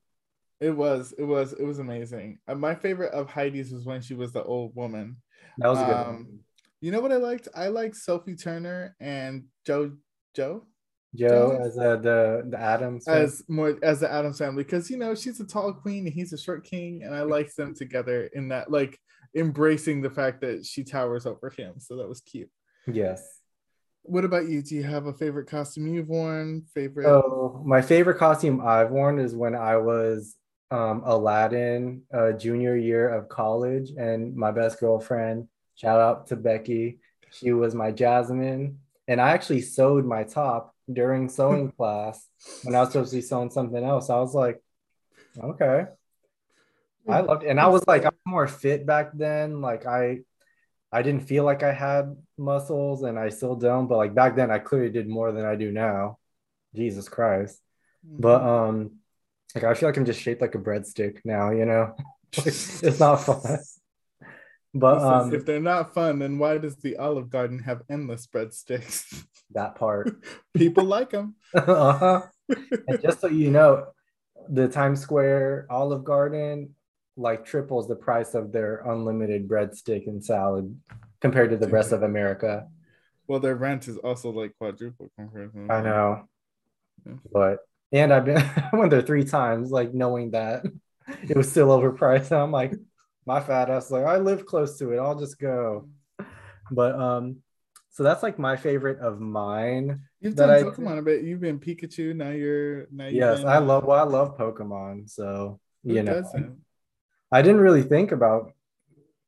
It 0.60 0.70
was, 0.76 1.12
it 1.16 1.24
was, 1.24 1.54
it 1.54 1.64
was 1.64 1.78
amazing. 1.78 2.38
Uh, 2.46 2.54
my 2.54 2.74
favorite 2.74 3.12
of 3.12 3.28
Heidi's 3.30 3.72
was 3.72 3.86
when 3.86 4.02
she 4.02 4.14
was 4.14 4.32
the 4.32 4.44
old 4.44 4.76
woman. 4.76 5.16
That 5.58 5.68
was 5.68 5.80
a 5.80 5.84
good. 5.84 5.94
Um, 5.94 6.06
one. 6.06 6.38
You 6.82 6.92
know 6.92 7.00
what 7.00 7.12
I 7.12 7.16
liked? 7.16 7.48
I 7.54 7.68
liked 7.68 7.96
Sophie 7.96 8.36
Turner 8.36 8.94
and 9.00 9.44
Joe 9.66 9.92
Joe 10.34 10.66
Joe 11.14 11.58
as 11.62 11.76
uh, 11.78 11.96
the 11.96 12.46
the 12.48 12.58
Addams. 12.58 13.04
family. 13.04 13.22
as 13.22 13.42
more 13.48 13.78
as 13.82 14.00
the 14.00 14.10
Addams 14.10 14.38
family 14.38 14.62
because 14.62 14.90
you 14.90 14.96
know 14.96 15.14
she's 15.14 15.40
a 15.40 15.46
tall 15.46 15.72
queen 15.72 16.06
and 16.06 16.14
he's 16.14 16.32
a 16.32 16.38
short 16.38 16.64
king, 16.64 17.02
and 17.02 17.14
I 17.14 17.22
liked 17.22 17.56
them 17.56 17.74
together 17.74 18.30
in 18.32 18.48
that 18.48 18.70
like 18.70 18.98
embracing 19.34 20.00
the 20.02 20.10
fact 20.10 20.40
that 20.42 20.64
she 20.64 20.84
towers 20.84 21.26
over 21.26 21.50
him. 21.50 21.74
So 21.78 21.96
that 21.96 22.08
was 22.08 22.20
cute. 22.20 22.50
yes. 22.86 23.39
What 24.02 24.24
about 24.24 24.48
you? 24.48 24.62
Do 24.62 24.74
you 24.74 24.82
have 24.82 25.06
a 25.06 25.12
favorite 25.12 25.48
costume 25.48 25.86
you've 25.86 26.08
worn? 26.08 26.64
Favorite? 26.74 27.06
Oh, 27.06 27.62
my 27.64 27.82
favorite 27.82 28.18
costume 28.18 28.60
I've 28.60 28.90
worn 28.90 29.18
is 29.18 29.34
when 29.34 29.54
I 29.54 29.76
was 29.76 30.36
um, 30.70 31.02
Aladdin, 31.04 32.02
uh, 32.12 32.32
junior 32.32 32.76
year 32.76 33.08
of 33.08 33.28
college, 33.28 33.90
and 33.96 34.34
my 34.34 34.50
best 34.50 34.80
girlfriend. 34.80 35.48
Shout 35.74 36.00
out 36.00 36.26
to 36.28 36.36
Becky. 36.36 36.98
She 37.30 37.52
was 37.52 37.74
my 37.74 37.90
Jasmine, 37.90 38.78
and 39.06 39.20
I 39.20 39.30
actually 39.30 39.60
sewed 39.62 40.04
my 40.04 40.24
top 40.24 40.74
during 40.92 41.28
sewing 41.28 41.70
class 41.76 42.26
when 42.62 42.74
I 42.74 42.80
was 42.80 42.92
supposed 42.92 43.10
to 43.10 43.16
be 43.16 43.22
sewing 43.22 43.50
something 43.50 43.84
else. 43.84 44.10
I 44.10 44.16
was 44.16 44.34
like, 44.34 44.62
okay. 45.42 45.86
I 47.08 47.20
loved 47.20 47.44
it. 47.44 47.48
And 47.48 47.60
I 47.60 47.68
was 47.68 47.86
like, 47.86 48.04
I 48.04 48.08
was 48.08 48.18
more 48.26 48.46
fit 48.46 48.86
back 48.86 49.10
then. 49.14 49.60
Like 49.60 49.86
I 49.86 50.20
I 50.92 51.02
didn't 51.02 51.28
feel 51.28 51.44
like 51.44 51.62
I 51.62 51.72
had 51.72 52.16
muscles 52.36 53.02
and 53.02 53.18
I 53.18 53.28
still 53.28 53.54
don't, 53.54 53.86
but 53.86 53.96
like 53.96 54.14
back 54.14 54.34
then 54.34 54.50
I 54.50 54.58
clearly 54.58 54.90
did 54.90 55.08
more 55.08 55.32
than 55.32 55.44
I 55.44 55.54
do 55.54 55.70
now. 55.70 56.18
Jesus 56.74 57.08
Christ. 57.08 57.60
But 58.02 58.42
um 58.42 58.92
like 59.54 59.64
I 59.64 59.74
feel 59.74 59.88
like 59.88 59.96
I'm 59.96 60.04
just 60.04 60.20
shaped 60.20 60.40
like 60.40 60.54
a 60.54 60.58
breadstick 60.58 61.20
now, 61.24 61.50
you 61.50 61.64
know? 61.64 61.94
it's 62.32 63.00
not 63.00 63.16
fun. 63.16 63.58
But 64.74 64.98
um 64.98 65.34
if 65.34 65.44
they're 65.44 65.60
not 65.60 65.94
fun, 65.94 66.18
then 66.18 66.38
why 66.38 66.58
does 66.58 66.76
the 66.76 66.96
Olive 66.96 67.30
Garden 67.30 67.60
have 67.60 67.82
endless 67.88 68.26
breadsticks? 68.26 69.24
that 69.52 69.76
part. 69.76 70.24
People 70.54 70.84
like 70.84 71.10
them. 71.10 71.34
uh-huh. 71.54 72.22
And 72.88 73.02
just 73.02 73.20
so 73.20 73.28
you 73.28 73.50
know, 73.50 73.86
the 74.48 74.68
Times 74.68 75.00
Square 75.00 75.66
Olive 75.70 76.04
Garden 76.04 76.74
like 77.20 77.44
triples 77.44 77.86
the 77.86 77.94
price 77.96 78.34
of 78.34 78.50
their 78.50 78.82
unlimited 78.86 79.46
breadstick 79.46 80.06
and 80.06 80.24
salad 80.24 80.74
compared 81.20 81.50
to 81.50 81.56
the 81.56 81.68
rest 81.68 81.92
of 81.92 82.02
America. 82.02 82.66
Well, 83.28 83.40
their 83.40 83.54
rent 83.56 83.86
is 83.88 83.96
also 83.98 84.30
like 84.30 84.56
quadruple 84.58 85.10
compared 85.16 85.52
to. 85.54 85.72
I 85.72 85.82
know. 85.82 86.28
Yeah. 87.06 87.12
But 87.32 87.58
and 87.92 88.12
I've 88.12 88.24
been 88.24 88.38
I 88.72 88.74
went 88.74 88.90
there 88.90 89.02
three 89.02 89.24
times, 89.24 89.70
like 89.70 89.94
knowing 89.94 90.30
that 90.32 90.64
it 91.28 91.36
was 91.36 91.50
still 91.50 91.68
overpriced. 91.68 92.30
And 92.30 92.40
I'm 92.40 92.52
like, 92.52 92.72
my 93.26 93.40
fat 93.40 93.70
ass, 93.70 93.90
like 93.90 94.06
I 94.06 94.16
live 94.16 94.46
close 94.46 94.78
to 94.78 94.92
it. 94.92 94.98
I'll 94.98 95.18
just 95.18 95.38
go. 95.38 95.88
But 96.70 96.94
um, 96.94 97.36
so 97.90 98.02
that's 98.02 98.22
like 98.22 98.38
my 98.38 98.56
favorite 98.56 99.00
of 99.00 99.20
mine. 99.20 100.00
You've 100.20 100.36
that 100.36 100.46
done 100.46 100.56
I- 100.56 100.62
Pokemon 100.62 100.98
a 100.98 101.02
bit. 101.02 101.24
You've 101.24 101.40
been 101.40 101.58
Pikachu. 101.60 102.14
Now 102.14 102.30
you're 102.30 102.86
now. 102.90 103.04
you've 103.06 103.14
Yes, 103.14 103.44
I 103.44 103.58
love 103.58 103.84
well, 103.84 103.98
I 104.00 104.04
love 104.10 104.38
Pokemon. 104.38 105.10
So 105.10 105.60
Who 105.84 105.94
you 105.94 106.02
know, 106.02 106.22
doesn't? 106.22 106.58
I 107.32 107.42
didn't 107.42 107.60
really 107.60 107.82
think 107.82 108.12
about 108.12 108.52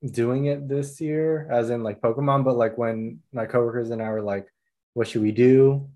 doing 0.05 0.47
it 0.47 0.69
this 0.69 1.01
year, 1.01 1.49
as 1.51 1.71
in 1.71 1.83
like 1.83 2.01
Pokemon, 2.01 2.45
but 2.45 2.57
like 2.57 2.77
when 2.77 3.21
my 3.33 3.47
coworkers 3.47 3.91
and 3.91 4.03
I 4.03 4.11
were 4.11 4.23
like, 4.23 4.47
what 4.95 5.09
should 5.09 5.23
we 5.23 5.33
do? 5.33 5.89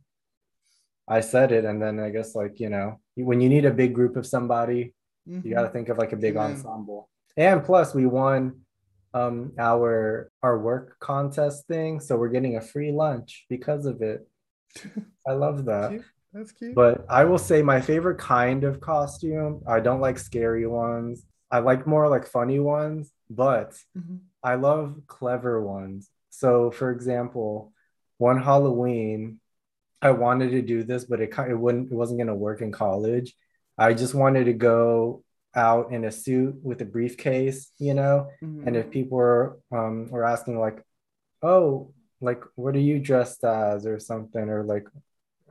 I 1.08 1.20
said 1.20 1.52
it, 1.52 1.64
and 1.64 1.80
then 1.80 2.00
I 2.00 2.10
guess 2.10 2.34
like, 2.34 2.58
you 2.58 2.68
know, 2.68 3.00
when 3.16 3.40
you 3.40 3.48
need 3.48 3.64
a 3.64 3.70
big 3.70 3.94
group 3.94 4.16
of 4.16 4.26
somebody, 4.26 4.94
you 5.26 5.40
Mhm. 5.42 5.50
got 5.54 5.62
to 5.62 5.68
think 5.70 5.88
of 5.88 5.98
like 5.98 6.12
a 6.12 6.16
big 6.16 6.36
ensemble. 6.36 7.08
And 7.36 7.64
plus, 7.64 7.94
we 7.94 8.06
won 8.06 8.60
um 9.14 9.52
our 9.58 10.30
our 10.42 10.58
work 10.58 10.96
contest 11.00 11.66
thing, 11.66 12.00
so 12.00 12.16
we're 12.16 12.28
getting 12.36 12.56
a 12.56 12.60
free 12.60 12.92
lunch 12.92 13.46
because 13.48 13.86
of 13.86 14.02
it. 14.02 14.28
I 15.26 15.32
love 15.32 15.64
that. 15.70 15.90
Cute. 15.90 16.04
That's 16.32 16.52
cute. 16.52 16.74
But 16.74 17.06
I 17.08 17.24
will 17.24 17.38
say 17.38 17.62
my 17.62 17.80
favorite 17.80 18.18
kind 18.18 18.64
of 18.64 18.80
costume, 18.80 19.62
I 19.66 19.80
don't 19.80 20.00
like 20.00 20.18
scary 20.18 20.66
ones. 20.66 21.24
I 21.50 21.60
like 21.60 21.86
more 21.86 22.08
like 22.08 22.26
funny 22.26 22.58
ones, 22.58 23.12
but 23.30 23.72
Mhm. 23.96 24.20
I 24.42 24.54
love 24.56 25.02
clever 25.06 25.62
ones. 25.62 26.10
So, 26.30 26.70
for 26.70 26.90
example, 26.90 27.72
one 28.18 28.40
Halloween, 28.40 29.40
I 30.02 30.10
wanted 30.10 30.50
to 30.50 30.62
do 30.62 30.82
this, 30.84 31.04
but 31.04 31.20
it 31.20 31.30
kind 31.30 31.50
it 31.50 31.54
wouldn't 31.58 31.90
it 31.90 31.94
wasn't 31.94 32.18
gonna 32.20 32.34
work 32.34 32.60
in 32.62 32.72
college. 32.72 33.36
I 33.78 33.94
just 33.94 34.14
wanted 34.14 34.44
to 34.44 34.52
go 34.52 35.22
out 35.54 35.90
in 35.90 36.04
a 36.04 36.10
suit 36.12 36.56
with 36.62 36.80
a 36.82 36.84
briefcase, 36.84 37.72
you 37.78 37.94
know, 37.94 38.28
Mhm. 38.42 38.66
and 38.66 38.76
if 38.76 38.90
people 38.90 39.16
were 39.18 39.58
um 39.72 40.10
were 40.10 40.24
asking 40.24 40.58
like, 40.58 40.82
oh, 41.42 41.92
like 42.20 42.42
what 42.54 42.74
are 42.74 42.80
you 42.80 42.98
dressed 42.98 43.44
as 43.44 43.86
or 43.86 43.98
something, 43.98 44.48
or 44.48 44.64
like 44.64 44.86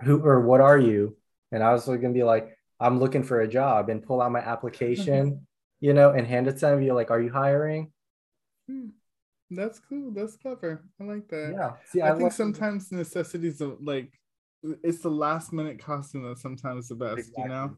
who 0.04 0.22
or 0.24 0.42
what 0.42 0.62
are 0.62 0.78
you? 0.78 1.18
And 1.52 1.64
I 1.64 1.72
was 1.74 1.86
gonna 1.86 2.10
be 2.12 2.24
like, 2.24 2.58
I'm 2.80 3.00
looking 3.00 3.24
for 3.24 3.40
a 3.42 3.48
job 3.48 3.90
and 3.90 4.04
pull 4.04 4.22
out 4.22 4.32
my 4.32 4.40
application, 4.42 5.48
you 5.86 5.94
know, 5.94 6.10
and 6.10 6.26
hand 6.26 6.48
it 6.48 6.54
to 6.54 6.60
them. 6.62 6.80
Be 6.80 6.92
like, 6.92 7.12
are 7.12 7.22
you 7.22 7.32
hiring? 7.32 7.92
Hmm. 8.68 8.88
That's 9.52 9.80
cool. 9.88 10.10
That's 10.12 10.36
clever. 10.36 10.84
I 11.00 11.04
like 11.04 11.28
that. 11.28 11.54
Yeah. 11.56 11.72
See, 11.92 12.02
I, 12.02 12.10
think 12.10 12.24
love- 12.24 12.34
sometimes 12.34 12.92
necessities 12.92 13.62
of 13.62 13.78
like 13.82 14.12
it's 14.84 15.02
the 15.04 15.12
last 15.12 15.54
minute 15.54 15.78
costume 15.78 16.24
that's 16.24 16.42
sometimes 16.42 16.88
the 16.88 16.96
best, 16.96 17.30
you 17.38 17.48
know? 17.48 17.78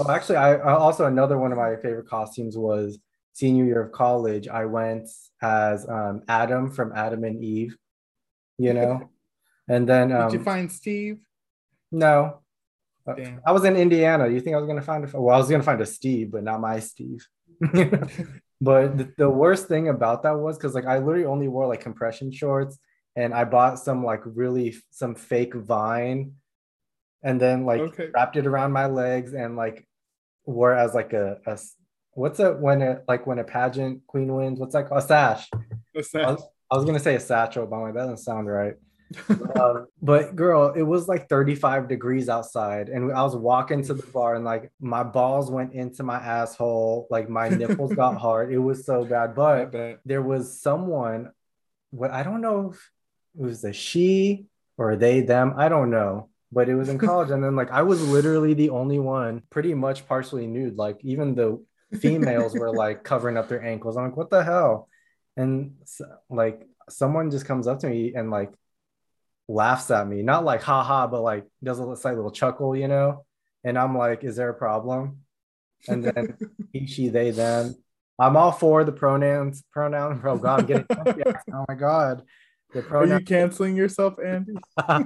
Oh, 0.00 0.10
actually, 0.10 0.36
I, 0.36 0.54
I 0.56 0.72
also 0.74 1.04
another 1.04 1.38
one 1.38 1.52
of 1.52 1.58
my 1.58 1.76
favorite 1.76 2.08
costumes 2.08 2.58
was 2.58 2.98
senior 3.32 3.64
year 3.64 3.80
of 3.80 3.92
college. 3.92 4.48
I 4.48 4.64
went 4.64 5.08
as 5.40 5.88
um, 5.88 6.22
Adam 6.26 6.68
from 6.72 6.92
Adam 6.96 7.22
and 7.22 7.40
Eve, 7.44 7.76
you 8.58 8.72
know, 8.74 9.08
and 9.68 9.88
then 9.88 10.08
Did 10.08 10.16
um, 10.16 10.32
you 10.32 10.42
find 10.42 10.72
Steve? 10.72 11.18
no, 11.92 12.40
Uh, 13.06 13.14
Damn. 13.14 13.40
I 13.46 13.52
was 13.52 13.64
in 13.64 13.76
Indiana. 13.76 14.26
You 14.26 14.40
think 14.40 14.56
I 14.56 14.58
was 14.58 14.66
gonna 14.66 14.82
find 14.82 15.04
a 15.04 15.20
well? 15.20 15.36
I 15.36 15.38
was 15.38 15.48
gonna 15.48 15.62
find 15.62 15.80
a 15.80 15.86
Steve, 15.86 16.32
but 16.32 16.42
not 16.42 16.60
my 16.60 16.80
Steve. 16.80 17.24
but 18.60 18.98
the, 18.98 19.12
the 19.16 19.30
worst 19.30 19.68
thing 19.68 19.88
about 19.88 20.22
that 20.22 20.32
was 20.38 20.56
because 20.56 20.74
like 20.74 20.86
I 20.86 20.98
literally 20.98 21.26
only 21.26 21.48
wore 21.48 21.66
like 21.66 21.80
compression 21.80 22.30
shorts 22.32 22.78
and 23.14 23.32
I 23.34 23.44
bought 23.44 23.78
some 23.78 24.04
like 24.04 24.20
really 24.24 24.76
some 24.90 25.14
fake 25.14 25.54
vine 25.54 26.32
and 27.22 27.40
then 27.40 27.64
like 27.64 27.80
Okay. 27.80 28.08
wrapped 28.14 28.36
it 28.36 28.46
around 28.46 28.72
my 28.72 28.86
legs 28.86 29.32
and 29.32 29.56
like 29.56 29.86
wore 30.44 30.74
as 30.74 30.94
like 30.94 31.12
a, 31.12 31.38
a 31.46 31.58
what's 32.12 32.40
it 32.40 32.58
when 32.58 32.82
it 32.82 33.04
like 33.08 33.26
when 33.26 33.38
a 33.38 33.44
pageant 33.44 34.06
queen 34.06 34.34
wins 34.34 34.58
what's 34.58 34.74
that 34.74 34.88
called 34.88 35.02
a 35.02 35.06
sash. 35.06 35.48
What's 35.92 36.14
I 36.14 36.32
was, 36.32 36.44
I 36.70 36.76
was 36.76 36.84
gonna 36.84 36.98
say 37.00 37.14
a 37.14 37.20
satchel 37.20 37.66
but 37.66 37.76
I'm 37.76 37.82
like 37.82 37.94
that 37.94 38.00
doesn't 38.00 38.18
sound 38.18 38.48
right 38.48 38.74
um, 39.60 39.86
but 40.02 40.34
girl 40.34 40.72
it 40.74 40.82
was 40.82 41.08
like 41.08 41.28
35 41.28 41.88
degrees 41.88 42.28
outside 42.28 42.88
and 42.88 43.12
I 43.12 43.22
was 43.22 43.36
walking 43.36 43.82
to 43.84 43.94
the 43.94 44.02
bar 44.02 44.34
and 44.34 44.44
like 44.44 44.72
my 44.80 45.02
balls 45.02 45.50
went 45.50 45.74
into 45.74 46.02
my 46.02 46.16
asshole 46.16 47.06
like 47.10 47.28
my 47.28 47.48
nipples 47.48 47.94
got 47.94 48.16
hard. 48.26 48.52
It 48.52 48.58
was 48.58 48.84
so 48.84 49.04
bad 49.04 49.34
but 49.34 49.70
there 50.04 50.22
was 50.22 50.60
someone 50.60 51.30
what 51.90 52.10
I 52.10 52.22
don't 52.22 52.40
know 52.40 52.72
if 52.72 52.90
it 53.38 53.42
was 53.42 53.64
a 53.64 53.72
she 53.72 54.46
or 54.76 54.96
they 54.96 55.20
them 55.20 55.54
I 55.56 55.68
don't 55.68 55.90
know 55.90 56.28
but 56.52 56.68
it 56.68 56.74
was 56.74 56.88
in 56.88 56.98
college 56.98 57.30
and 57.30 57.42
then 57.42 57.56
like 57.56 57.70
I 57.70 57.82
was 57.82 58.06
literally 58.06 58.54
the 58.54 58.70
only 58.70 58.98
one 58.98 59.42
pretty 59.50 59.74
much 59.74 60.06
partially 60.06 60.46
nude 60.46 60.76
like 60.76 60.98
even 61.02 61.34
the 61.34 61.62
females 62.00 62.54
were 62.54 62.72
like 62.84 63.04
covering 63.04 63.36
up 63.36 63.48
their 63.48 63.62
ankles. 63.62 63.96
I'm 63.96 64.04
like 64.04 64.16
what 64.16 64.30
the 64.30 64.42
hell? 64.42 64.88
And 65.36 65.76
s- 65.82 66.00
like 66.28 66.66
someone 66.88 67.30
just 67.30 67.46
comes 67.46 67.66
up 67.66 67.80
to 67.80 67.88
me 67.88 68.14
and 68.14 68.30
like 68.30 68.52
laughs 69.48 69.90
at 69.90 70.06
me 70.06 70.22
not 70.22 70.44
like 70.44 70.62
haha 70.62 71.06
but 71.06 71.22
like 71.22 71.46
does 71.62 71.78
a 71.78 71.96
slight 71.96 72.16
little 72.16 72.30
chuckle 72.30 72.74
you 72.76 72.88
know 72.88 73.24
and 73.64 73.78
I'm 73.78 73.96
like 73.96 74.24
is 74.24 74.36
there 74.36 74.50
a 74.50 74.54
problem 74.54 75.20
and 75.88 76.04
then 76.04 76.36
he, 76.72 76.86
she, 76.86 77.08
they, 77.08 77.30
them. 77.30 77.74
I'm 78.18 78.36
all 78.36 78.52
for 78.52 78.84
the 78.84 78.92
pronouns. 78.92 79.62
Pronoun. 79.72 80.20
Oh 80.24 80.36
God, 80.38 80.60
I'm 80.60 80.66
getting. 80.66 80.86
oh 81.52 81.64
my 81.68 81.74
God, 81.74 82.22
the 82.72 82.86
Are 82.88 83.06
you 83.06 83.20
canceling 83.26 83.76
yourself, 83.76 84.14
Andy? 84.24 84.54
I 84.78 85.04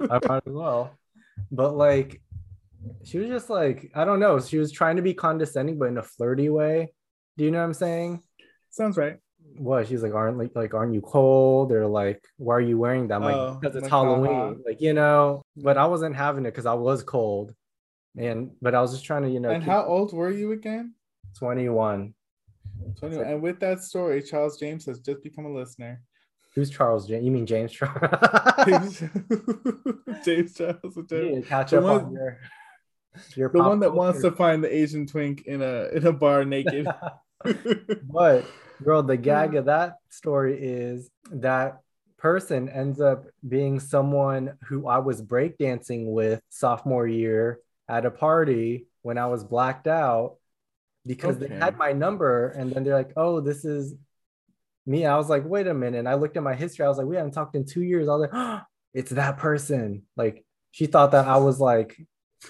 might 0.00 0.42
as 0.46 0.52
well. 0.52 0.90
But 1.52 1.76
like, 1.76 2.20
she 3.04 3.18
was 3.18 3.28
just 3.28 3.50
like, 3.50 3.90
I 3.94 4.04
don't 4.04 4.20
know. 4.20 4.40
She 4.40 4.58
was 4.58 4.72
trying 4.72 4.96
to 4.96 5.02
be 5.02 5.14
condescending, 5.14 5.78
but 5.78 5.88
in 5.88 5.98
a 5.98 6.02
flirty 6.02 6.48
way. 6.48 6.92
Do 7.36 7.44
you 7.44 7.50
know 7.50 7.58
what 7.58 7.64
I'm 7.64 7.74
saying? 7.74 8.22
Sounds 8.70 8.96
right. 8.96 9.18
What? 9.58 9.86
She's 9.88 10.02
like, 10.02 10.14
aren't 10.14 10.38
like, 10.38 10.54
like, 10.54 10.74
aren't 10.74 10.94
you 10.94 11.00
cold? 11.00 11.72
Or 11.72 11.86
like, 11.86 12.22
why 12.36 12.54
are 12.56 12.60
you 12.60 12.78
wearing 12.78 13.08
that? 13.08 13.16
I'm 13.16 13.22
like, 13.22 13.34
Oh, 13.34 13.58
because 13.60 13.76
it's 13.76 13.82
like, 13.84 13.90
Halloween. 13.90 14.32
haha. 14.32 14.54
Like, 14.66 14.80
you 14.80 14.92
know. 14.92 15.42
But 15.56 15.76
I 15.76 15.86
wasn't 15.86 16.16
having 16.16 16.44
it 16.46 16.50
because 16.52 16.66
I 16.66 16.74
was 16.74 17.02
cold, 17.02 17.54
and 18.16 18.50
but 18.62 18.74
I 18.74 18.80
was 18.80 18.92
just 18.92 19.04
trying 19.04 19.22
to, 19.24 19.30
you 19.30 19.40
know, 19.40 19.50
And 19.50 19.62
how 19.62 19.84
old 19.84 20.12
were 20.12 20.30
you 20.30 20.52
again? 20.52 20.94
21. 21.38 22.14
21. 22.98 23.26
And 23.26 23.42
with 23.42 23.60
that 23.60 23.82
story, 23.82 24.22
Charles 24.22 24.58
James 24.58 24.86
has 24.86 25.00
just 25.00 25.22
become 25.22 25.46
a 25.46 25.52
listener. 25.52 26.00
Who's 26.54 26.70
Charles 26.70 27.06
James? 27.06 27.24
You 27.24 27.30
mean 27.30 27.46
James 27.46 27.70
Charles? 27.72 27.98
James, 28.66 29.00
James 30.24 30.54
Charles. 30.54 30.94
To 31.08 31.42
catch 31.46 31.70
The 31.70 31.78
up 31.78 31.82
one- 31.84 32.04
on 32.06 32.12
your 32.12 32.38
your 33.36 33.48
The 33.48 33.58
one 33.58 33.80
that 33.80 33.92
wants 33.94 34.22
to 34.22 34.30
find 34.30 34.62
the 34.62 34.72
Asian 34.74 35.06
twink 35.06 35.42
in 35.46 35.60
a 35.62 35.88
in 35.92 36.06
a 36.06 36.12
bar 36.12 36.44
naked. 36.44 36.86
but 38.10 38.44
girl, 38.82 39.02
the 39.02 39.16
gag 39.16 39.54
of 39.54 39.66
that 39.66 39.96
story 40.10 40.58
is 40.60 41.10
that 41.30 41.80
person 42.18 42.68
ends 42.68 43.00
up 43.00 43.26
being 43.46 43.80
someone 43.80 44.58
who 44.64 44.86
I 44.86 44.98
was 44.98 45.22
breakdancing 45.22 46.06
with 46.06 46.40
sophomore 46.50 47.06
year 47.06 47.60
at 47.88 48.06
a 48.06 48.10
party 48.10 48.86
when 49.02 49.18
I 49.18 49.26
was 49.26 49.44
blacked 49.44 49.86
out 49.86 50.36
because 51.06 51.38
they 51.38 51.48
had 51.48 51.78
my 51.78 51.92
number 51.92 52.48
and 52.48 52.72
then 52.72 52.84
they're 52.84 52.94
like, 52.94 53.12
oh, 53.16 53.40
this 53.40 53.64
is 53.64 53.94
me. 54.84 55.06
I 55.06 55.16
was 55.16 55.28
like, 55.28 55.44
wait 55.44 55.66
a 55.66 55.74
minute. 55.74 55.98
And 55.98 56.08
I 56.08 56.14
looked 56.14 56.36
at 56.36 56.42
my 56.42 56.54
history. 56.54 56.84
I 56.84 56.88
was 56.88 56.98
like, 56.98 57.06
we 57.06 57.16
haven't 57.16 57.32
talked 57.32 57.54
in 57.54 57.64
two 57.64 57.82
years. 57.82 58.08
I 58.08 58.12
was 58.12 58.20
like, 58.22 58.30
oh, 58.32 58.60
it's 58.94 59.10
that 59.12 59.38
person. 59.38 60.02
Like 60.16 60.44
she 60.72 60.86
thought 60.86 61.12
that 61.12 61.26
I 61.26 61.36
was 61.38 61.60
like, 61.60 61.96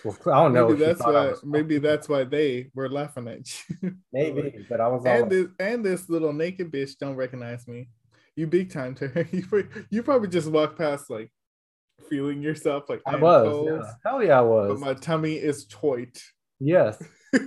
well, 0.04 0.16
I 0.26 0.42
don't 0.42 0.52
know. 0.52 0.68
maybe 0.68 0.84
that's 0.84 1.00
why 1.00 1.32
maybe 1.44 1.78
that's 1.78 2.08
why 2.08 2.24
they 2.24 2.70
were 2.74 2.88
laughing 2.88 3.28
at 3.28 3.40
you. 3.82 3.94
maybe, 4.12 4.66
but 4.68 4.80
I 4.80 4.88
was 4.88 5.04
all 5.04 5.12
and 5.12 5.22
like, 5.22 5.30
this 5.30 5.46
and 5.58 5.84
this 5.84 6.08
little 6.08 6.32
naked 6.32 6.70
bitch 6.70 6.98
don't 6.98 7.16
recognize 7.16 7.66
me. 7.66 7.88
You 8.36 8.46
big 8.46 8.70
time 8.70 8.94
to 8.96 9.08
her. 9.08 9.28
You, 9.32 9.68
you 9.90 10.02
probably 10.02 10.28
just 10.28 10.50
walked 10.50 10.78
past 10.78 11.10
like 11.10 11.30
feeling 12.08 12.42
yourself 12.42 12.88
like 12.88 13.02
I 13.06 13.16
was. 13.16 13.66
Yeah. 13.66 13.92
Hell 14.04 14.22
yeah, 14.22 14.38
I 14.38 14.42
was. 14.42 14.78
but 14.78 14.86
my 14.86 14.94
tummy 14.94 15.34
is 15.34 15.66
toit. 15.66 16.20
Yes. 16.60 17.02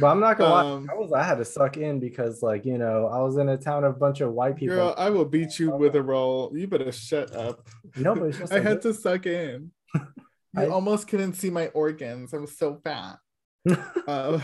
But 0.00 0.06
I'm 0.06 0.20
not 0.20 0.38
gonna 0.38 0.50
lie, 0.50 0.72
Um, 0.72 0.88
I 0.90 0.94
was 0.94 1.12
I 1.12 1.22
had 1.22 1.36
to 1.38 1.44
suck 1.44 1.76
in 1.76 2.00
because 2.00 2.42
like 2.42 2.64
you 2.64 2.78
know 2.78 3.06
I 3.06 3.18
was 3.20 3.36
in 3.36 3.50
a 3.50 3.58
town 3.58 3.84
of 3.84 3.96
a 3.96 3.98
bunch 3.98 4.22
of 4.22 4.32
white 4.32 4.56
people. 4.56 4.76
Girl, 4.76 4.94
I 4.96 5.10
will 5.10 5.26
beat 5.26 5.58
you 5.58 5.70
with 5.70 5.94
a 5.94 6.02
roll. 6.02 6.50
You 6.56 6.66
better 6.66 6.90
shut 6.90 7.34
up. 7.34 7.68
no, 7.96 8.14
but 8.14 8.24
it's 8.24 8.38
just 8.38 8.52
I 8.52 8.60
had 8.60 8.80
to 8.82 8.94
suck 8.94 9.26
in. 9.26 9.72
I- 10.56 10.66
almost 10.66 11.08
couldn't 11.08 11.34
see 11.34 11.50
my 11.50 11.68
organs. 11.68 12.34
I 12.34 12.38
was 12.38 12.56
so 12.56 12.80
fat. 12.82 13.18
Uh, 14.06 14.38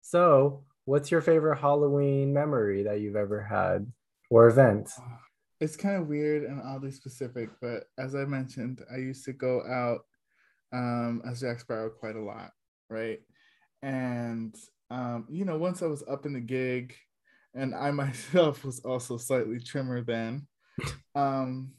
so 0.00 0.64
what's 0.86 1.12
your 1.12 1.20
favorite 1.20 1.58
Halloween 1.58 2.32
memory 2.32 2.82
that 2.82 3.00
you've 3.00 3.14
ever 3.14 3.40
had 3.40 3.86
or 4.28 4.48
event? 4.48 4.90
it's 5.60 5.76
kind 5.76 5.96
of 5.96 6.08
weird 6.08 6.42
and 6.42 6.60
oddly 6.60 6.90
specific, 6.90 7.48
but 7.60 7.84
as 7.98 8.14
I 8.14 8.24
mentioned, 8.24 8.82
I 8.92 8.96
used 8.96 9.24
to 9.26 9.32
go 9.32 9.62
out 9.64 10.00
um, 10.72 11.22
as 11.26 11.40
Jack 11.40 11.60
Sparrow 11.60 11.90
quite 11.90 12.16
a 12.16 12.22
lot, 12.22 12.50
right? 12.90 13.20
And 13.82 14.54
um, 14.90 15.26
you 15.30 15.44
know, 15.44 15.56
once 15.56 15.82
I 15.82 15.86
was 15.86 16.04
up 16.08 16.26
in 16.26 16.32
the 16.32 16.40
gig, 16.40 16.94
and 17.54 17.74
I 17.74 17.90
myself 18.02 18.64
was 18.64 18.80
also 18.80 19.16
slightly 19.16 19.60
trimmer 19.60 20.02
then, 20.02 20.46
um, 21.14 21.72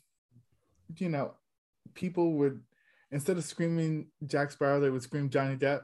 you 0.98 1.10
know, 1.10 1.34
people 1.94 2.34
would 2.34 2.62
instead 3.12 3.38
of 3.38 3.44
screaming 3.44 4.08
Jack 4.26 4.52
Sparrow, 4.52 4.80
they 4.80 4.90
would 4.90 5.04
scream 5.04 5.30
Johnny 5.30 5.56
Depp. 5.56 5.82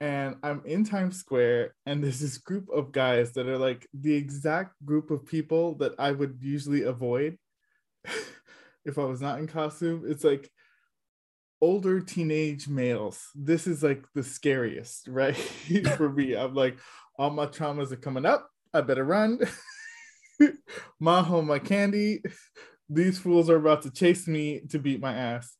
And 0.00 0.36
I'm 0.42 0.62
in 0.66 0.84
Times 0.84 1.18
Square, 1.18 1.74
and 1.86 2.02
there's 2.02 2.20
this 2.20 2.38
group 2.38 2.68
of 2.68 2.92
guys 2.92 3.32
that 3.32 3.48
are 3.48 3.58
like 3.58 3.86
the 3.94 4.14
exact 4.14 4.74
group 4.84 5.10
of 5.10 5.24
people 5.24 5.76
that 5.76 5.92
I 5.98 6.10
would 6.10 6.38
usually 6.40 6.82
avoid 6.82 7.38
if 8.84 8.98
I 8.98 9.04
was 9.04 9.20
not 9.20 9.38
in 9.38 9.46
costume. 9.46 10.04
It's 10.06 10.24
like 10.24 10.50
older 11.60 12.00
teenage 12.00 12.68
males. 12.68 13.30
This 13.34 13.66
is 13.66 13.82
like 13.82 14.04
the 14.14 14.22
scariest, 14.22 15.08
right? 15.08 15.36
For 15.96 16.10
me, 16.10 16.34
I'm 16.34 16.54
like, 16.54 16.78
all 17.18 17.30
my 17.30 17.46
traumas 17.46 17.92
are 17.92 17.96
coming 17.96 18.26
up. 18.26 18.48
I 18.72 18.80
better 18.80 19.04
run. 19.04 19.38
my 21.00 21.22
home, 21.22 21.46
my 21.46 21.60
candy. 21.60 22.22
These 22.90 23.18
fools 23.18 23.48
are 23.48 23.56
about 23.56 23.82
to 23.82 23.90
chase 23.90 24.26
me 24.26 24.60
to 24.70 24.78
beat 24.78 25.00
my 25.00 25.14
ass. 25.14 25.56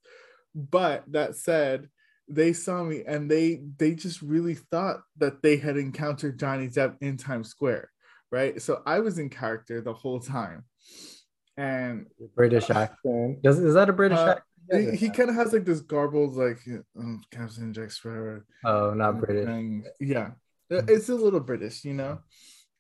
But 0.55 1.05
that 1.09 1.37
said, 1.37 1.88
they 2.29 2.53
saw 2.53 2.83
me 2.83 3.03
and 3.07 3.31
they 3.31 3.61
they 3.79 3.95
just 3.95 4.23
really 4.23 4.55
thought 4.55 5.01
that 5.19 5.43
they 5.43 5.57
had 5.57 5.77
encountered 5.77 6.38
Johnny 6.38 6.69
Depp 6.69 6.97
in 7.01 7.17
Times 7.17 7.49
Square, 7.49 7.90
right? 8.33 8.61
So 8.62 8.83
I 8.87 9.01
was 9.01 9.19
in 9.19 9.29
character 9.31 9.81
the 9.81 9.93
whole 9.93 10.21
time. 10.21 10.64
And 11.57 12.07
British 12.35 12.71
accent. 12.71 13.43
Does 13.43 13.59
is 13.59 13.75
that 13.75 13.88
a 13.90 13.93
British 13.93 14.19
Uh, 14.19 14.37
accent? 14.71 14.93
he, 14.93 15.07
he 15.07 15.11
kind 15.11 15.29
of 15.29 15.37
has 15.37 15.53
like 15.53 15.64
this 15.67 15.81
garbled 15.81 16.35
like 16.35 16.59
um, 16.99 17.23
Captain 17.31 17.73
Jack 17.73 17.90
Sparrow. 17.90 18.43
oh, 18.64 18.95
not 18.95 19.21
British. 19.21 19.47
thing. 19.47 19.85
Yeah, 20.01 20.31
it's 20.71 21.11
a 21.11 21.14
little 21.14 21.40
British, 21.40 21.85
you 21.85 21.95
know. 21.95 22.21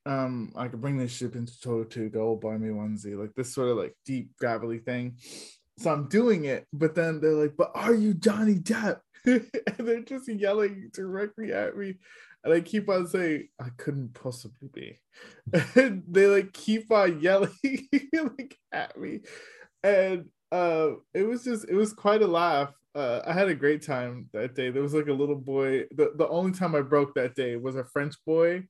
Um, 0.06 0.52
I 0.56 0.68
could 0.68 0.80
bring 0.80 0.98
this 0.98 1.12
ship 1.12 1.34
into 1.36 1.58
tow 1.60 1.84
to 1.84 2.08
go 2.08 2.36
buy 2.36 2.56
me 2.58 2.68
onesie, 2.68 3.18
like 3.18 3.34
this 3.34 3.54
sort 3.54 3.68
of 3.68 3.76
like 3.76 3.94
deep 4.04 4.30
gravelly 4.38 4.78
thing. 4.78 5.18
So 5.78 5.90
I'm 5.90 6.08
doing 6.08 6.44
it, 6.44 6.66
but 6.72 6.94
then 6.94 7.20
they're 7.20 7.32
like, 7.32 7.56
"But 7.56 7.72
are 7.74 7.94
you 7.94 8.14
Johnny 8.14 8.54
Depp?" 8.54 9.00
and 9.24 9.50
they're 9.78 10.02
just 10.02 10.28
yelling 10.28 10.90
directly 10.92 11.52
at 11.52 11.76
me, 11.76 11.96
and 12.44 12.54
I 12.54 12.60
keep 12.60 12.88
on 12.88 13.06
saying, 13.06 13.48
"I 13.60 13.70
couldn't 13.76 14.14
possibly 14.14 14.68
be." 14.72 15.00
And 15.74 16.04
they 16.08 16.26
like 16.26 16.52
keep 16.52 16.90
on 16.92 17.20
yelling 17.22 17.88
like 18.12 18.58
at 18.72 18.98
me, 18.98 19.20
and 19.82 20.26
uh, 20.52 20.90
it 21.12 21.22
was 21.22 21.42
just 21.44 21.68
it 21.68 21.74
was 21.74 21.92
quite 21.92 22.22
a 22.22 22.26
laugh. 22.26 22.72
Uh, 22.94 23.20
I 23.26 23.32
had 23.32 23.48
a 23.48 23.54
great 23.56 23.84
time 23.84 24.28
that 24.32 24.54
day. 24.54 24.70
There 24.70 24.82
was 24.82 24.94
like 24.94 25.08
a 25.08 25.12
little 25.12 25.36
boy. 25.36 25.86
The, 25.90 26.12
the 26.16 26.28
only 26.28 26.52
time 26.52 26.76
I 26.76 26.82
broke 26.82 27.14
that 27.14 27.34
day 27.34 27.56
was 27.56 27.74
a 27.74 27.84
French 27.84 28.14
boy. 28.24 28.62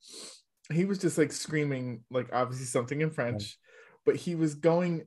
He 0.73 0.87
was 0.87 0.99
just 0.99 1.19
like 1.19 1.31
screaming, 1.31 2.05
like 2.11 2.31
obviously 2.33 2.65
something 2.65 3.03
in 3.03 3.11
French, 3.11 3.59
but 4.07 4.17
he 4.17 4.35
was 4.35 4.55
going 4.55 5.05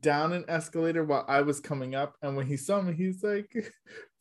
down 0.00 0.32
an 0.32 0.44
escalator 0.48 1.04
while 1.04 1.24
I 1.28 1.42
was 1.42 1.60
coming 1.60 1.94
up. 1.94 2.16
And 2.22 2.36
when 2.36 2.46
he 2.46 2.56
saw 2.56 2.80
me, 2.80 2.94
he's 2.94 3.22
like, 3.22 3.52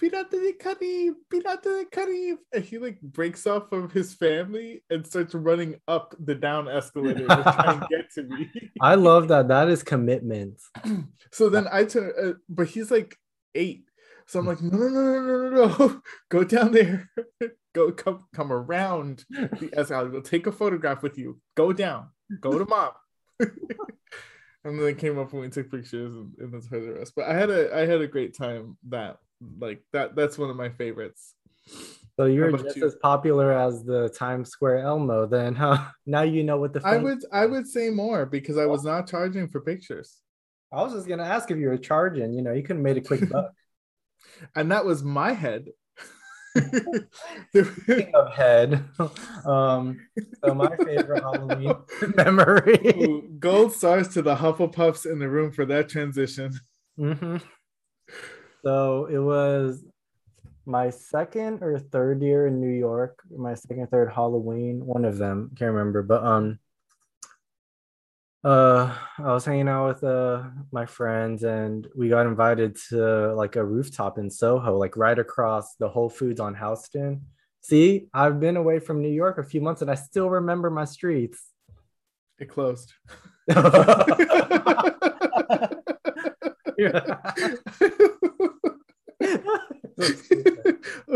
Pirata 0.02 0.32
de 0.32 0.54
Carib, 0.54 1.14
Pirata 1.32 1.64
de 1.64 1.86
Carib. 1.86 2.38
And 2.54 2.64
he 2.64 2.78
like 2.78 3.00
breaks 3.02 3.48
off 3.48 3.72
of 3.72 3.92
his 3.92 4.14
family 4.14 4.84
and 4.90 5.08
starts 5.08 5.34
running 5.34 5.76
up 5.88 6.16
the 6.20 6.36
down 6.36 6.68
escalator 6.68 7.28
to 7.28 7.44
try 7.44 7.74
and 7.74 7.90
get 7.90 8.12
to 8.16 8.24
me. 8.24 8.52
I 8.82 8.96
love 8.96 9.30
that. 9.30 9.48
That 9.48 9.70
is 9.70 9.84
commitment. 9.84 10.60
So 11.32 11.50
then 11.50 11.68
I 11.72 11.86
turn, 11.86 12.14
uh, 12.22 12.34
but 12.48 12.68
he's 12.68 12.92
like 12.92 13.16
eight. 13.56 13.86
So 14.28 14.40
I'm 14.40 14.46
like, 14.46 14.62
no, 14.62 14.78
no, 14.78 14.88
no, 14.88 15.02
no, 15.02 15.22
no, 15.22 15.50
no, 15.50 15.78
no. 15.78 16.02
Go 16.30 16.44
down 16.44 16.74
there. 16.74 17.10
Go, 17.74 17.92
come, 17.92 18.20
come 18.36 18.54
around 18.54 19.26
the 19.32 19.72
escalator. 19.76 20.12
We'll 20.12 20.22
take 20.22 20.46
a 20.46 20.52
photograph 20.52 21.02
with 21.02 21.18
you. 21.18 21.40
Go 21.56 21.74
down. 21.74 22.10
Go 22.40 22.60
to 22.60 22.66
mom. 22.66 22.92
And 24.66 24.80
then 24.80 24.88
it 24.88 24.98
came 24.98 25.20
up 25.20 25.32
and 25.34 25.42
we 25.42 25.50
took 25.50 25.70
pictures 25.70 26.14
and, 26.14 26.34
and 26.40 26.54
that's 26.54 26.68
the 26.68 26.80
rest. 26.80 27.14
But 27.16 27.26
I 27.26 27.34
had 27.34 27.50
a 27.50 27.76
I 27.76 27.86
had 27.86 28.02
a 28.02 28.08
great 28.08 28.36
time 28.36 28.78
that 28.90 29.18
like 29.60 29.84
that 29.92 30.16
that's 30.16 30.38
one 30.38 30.50
of 30.50 30.56
my 30.56 30.70
favorites. 30.70 31.36
So 32.18 32.26
you're 32.26 32.52
just 32.56 32.78
you? 32.78 32.86
as 32.86 32.96
popular 32.96 33.52
as 33.52 33.84
the 33.84 34.10
Times 34.10 34.50
Square 34.50 34.80
Elmo 34.80 35.26
then, 35.26 35.56
huh? 35.64 35.86
Now 36.06 36.22
you 36.22 36.44
know 36.44 36.58
what 36.58 36.74
the 36.74 36.82
I 36.86 36.98
would 36.98 37.24
I 37.32 37.46
would 37.46 37.68
say 37.68 37.90
more 37.90 38.26
because 38.26 38.58
I 38.58 38.66
was 38.66 38.84
not 38.84 39.08
charging 39.08 39.48
for 39.48 39.62
pictures. 39.62 40.20
I 40.72 40.82
was 40.82 40.94
just 40.94 41.08
gonna 41.08 41.24
ask 41.24 41.52
if 41.52 41.58
you 41.58 41.68
were 41.68 41.78
charging, 41.78 42.34
you 42.34 42.42
know, 42.42 42.54
you 42.54 42.64
could 42.64 42.78
have 42.78 42.84
made 42.84 42.98
a 42.98 43.02
quick 43.02 43.30
buck. 43.32 43.52
and 44.56 44.72
that 44.72 44.86
was 44.86 45.04
my 45.04 45.34
head. 45.34 45.68
Speaking 47.50 48.14
of 48.14 48.34
head, 48.34 48.84
um, 49.46 50.00
so 50.44 50.54
my 50.54 50.76
favorite 50.78 51.24
Halloween 51.24 51.76
memory. 52.16 52.80
Ooh, 52.98 53.28
gold 53.40 53.74
stars 53.74 54.10
to 54.10 54.22
the 54.22 54.36
Hufflepuffs 54.36 55.10
in 55.10 55.20
the 55.20 55.30
room 55.30 55.52
for 55.52 55.66
that 55.66 55.90
transition. 55.90 56.54
Mm-hmm. 57.00 57.38
So 58.64 59.06
it 59.06 59.20
was 59.20 59.84
my 60.66 60.90
second 60.90 61.62
or 61.62 61.80
third 61.80 62.22
year 62.22 62.48
in 62.48 62.62
New 62.62 62.70
York, 62.70 63.20
my 63.36 63.56
second, 63.56 63.90
third 63.90 64.12
Halloween, 64.12 64.86
one 64.86 65.06
of 65.06 65.18
them, 65.18 65.52
can't 65.58 65.74
remember, 65.74 66.04
but 66.04 66.24
um, 66.24 66.60
uh, 68.44 68.94
I 69.20 69.34
was 69.34 69.46
hanging 69.46 69.70
out 69.70 69.88
with 69.88 70.04
uh 70.04 70.44
my 70.72 70.86
friends 70.86 71.44
and 71.44 71.88
we 71.96 72.10
got 72.10 72.26
invited 72.26 72.78
to 72.90 73.34
like 73.36 73.56
a 73.56 73.64
rooftop 73.64 74.18
in 74.18 74.30
Soho, 74.30 74.78
like 74.78 74.98
right 74.98 75.18
across 75.18 75.76
the 75.76 75.88
Whole 75.88 76.10
Foods 76.10 76.40
on 76.40 76.54
Houston. 76.56 77.26
See, 77.62 78.08
I've 78.14 78.42
been 78.42 78.58
away 78.58 78.80
from 78.80 79.02
New 79.02 79.12
York 79.12 79.38
a 79.38 79.44
few 79.44 79.62
months 79.62 79.82
and 79.82 79.90
I 79.90 79.96
still 79.96 80.30
remember 80.30 80.70
my 80.70 80.84
streets. 80.86 81.42
It 82.40 82.50
closed. 82.50 82.94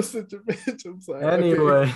such 0.02 0.34
a 0.34 0.38
bitch. 0.38 0.86
I'm 0.86 1.02
sorry. 1.02 1.26
Anyway. 1.26 1.92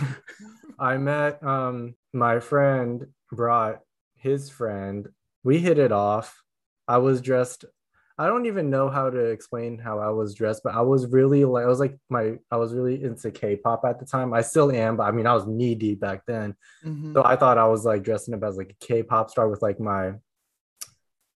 I 0.79 0.97
met 0.97 1.41
um 1.43 1.95
my 2.11 2.39
friend 2.39 3.07
brought 3.31 3.81
his 4.15 4.49
friend. 4.49 5.07
We 5.43 5.59
hit 5.59 5.77
it 5.77 5.91
off. 5.91 6.41
I 6.87 6.97
was 6.97 7.21
dressed. 7.21 7.65
I 8.17 8.27
don't 8.27 8.45
even 8.45 8.69
know 8.69 8.89
how 8.89 9.09
to 9.09 9.17
explain 9.17 9.79
how 9.79 9.99
I 9.99 10.09
was 10.09 10.35
dressed, 10.35 10.61
but 10.63 10.75
I 10.75 10.81
was 10.81 11.07
really 11.07 11.43
like 11.45 11.63
I 11.63 11.67
was 11.67 11.79
like 11.79 11.97
my 12.09 12.37
I 12.51 12.57
was 12.57 12.73
really 12.73 13.03
into 13.03 13.31
K-pop 13.31 13.83
at 13.85 13.99
the 13.99 14.05
time. 14.05 14.33
I 14.33 14.41
still 14.41 14.71
am, 14.71 14.97
but 14.97 15.03
I 15.03 15.11
mean 15.11 15.25
I 15.25 15.33
was 15.33 15.47
knee 15.47 15.75
deep 15.75 15.99
back 15.99 16.23
then. 16.27 16.55
Mm-hmm. 16.85 17.13
So 17.13 17.23
I 17.23 17.35
thought 17.35 17.57
I 17.57 17.67
was 17.67 17.85
like 17.85 18.03
dressing 18.03 18.33
up 18.33 18.43
as 18.43 18.57
like 18.57 18.71
a 18.71 18.85
K-pop 18.85 19.31
star 19.31 19.49
with 19.49 19.61
like 19.61 19.79
my 19.79 20.13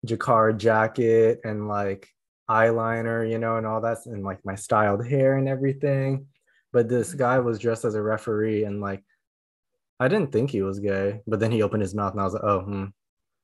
jacquard 0.05 0.59
jacket 0.59 1.41
and 1.43 1.67
like 1.67 2.07
eyeliner, 2.49 3.29
you 3.29 3.39
know, 3.39 3.57
and 3.57 3.65
all 3.65 3.81
that, 3.81 4.05
and 4.05 4.23
like 4.23 4.39
my 4.45 4.55
styled 4.55 5.05
hair 5.05 5.37
and 5.37 5.49
everything. 5.49 6.27
But 6.71 6.89
this 6.89 7.13
guy 7.13 7.39
was 7.39 7.59
dressed 7.59 7.85
as 7.85 7.95
a 7.95 8.01
referee, 8.01 8.65
and 8.65 8.81
like, 8.81 9.03
I 9.99 10.07
didn't 10.07 10.31
think 10.31 10.49
he 10.51 10.61
was 10.61 10.79
gay, 10.79 11.21
but 11.25 11.39
then 11.39 11.51
he 11.51 11.63
opened 11.63 11.81
his 11.81 11.95
mouth, 11.95 12.11
and 12.11 12.21
I 12.21 12.25
was 12.25 12.33
like, 12.33 12.43
oh, 12.43 12.61
hmm. 12.61 12.85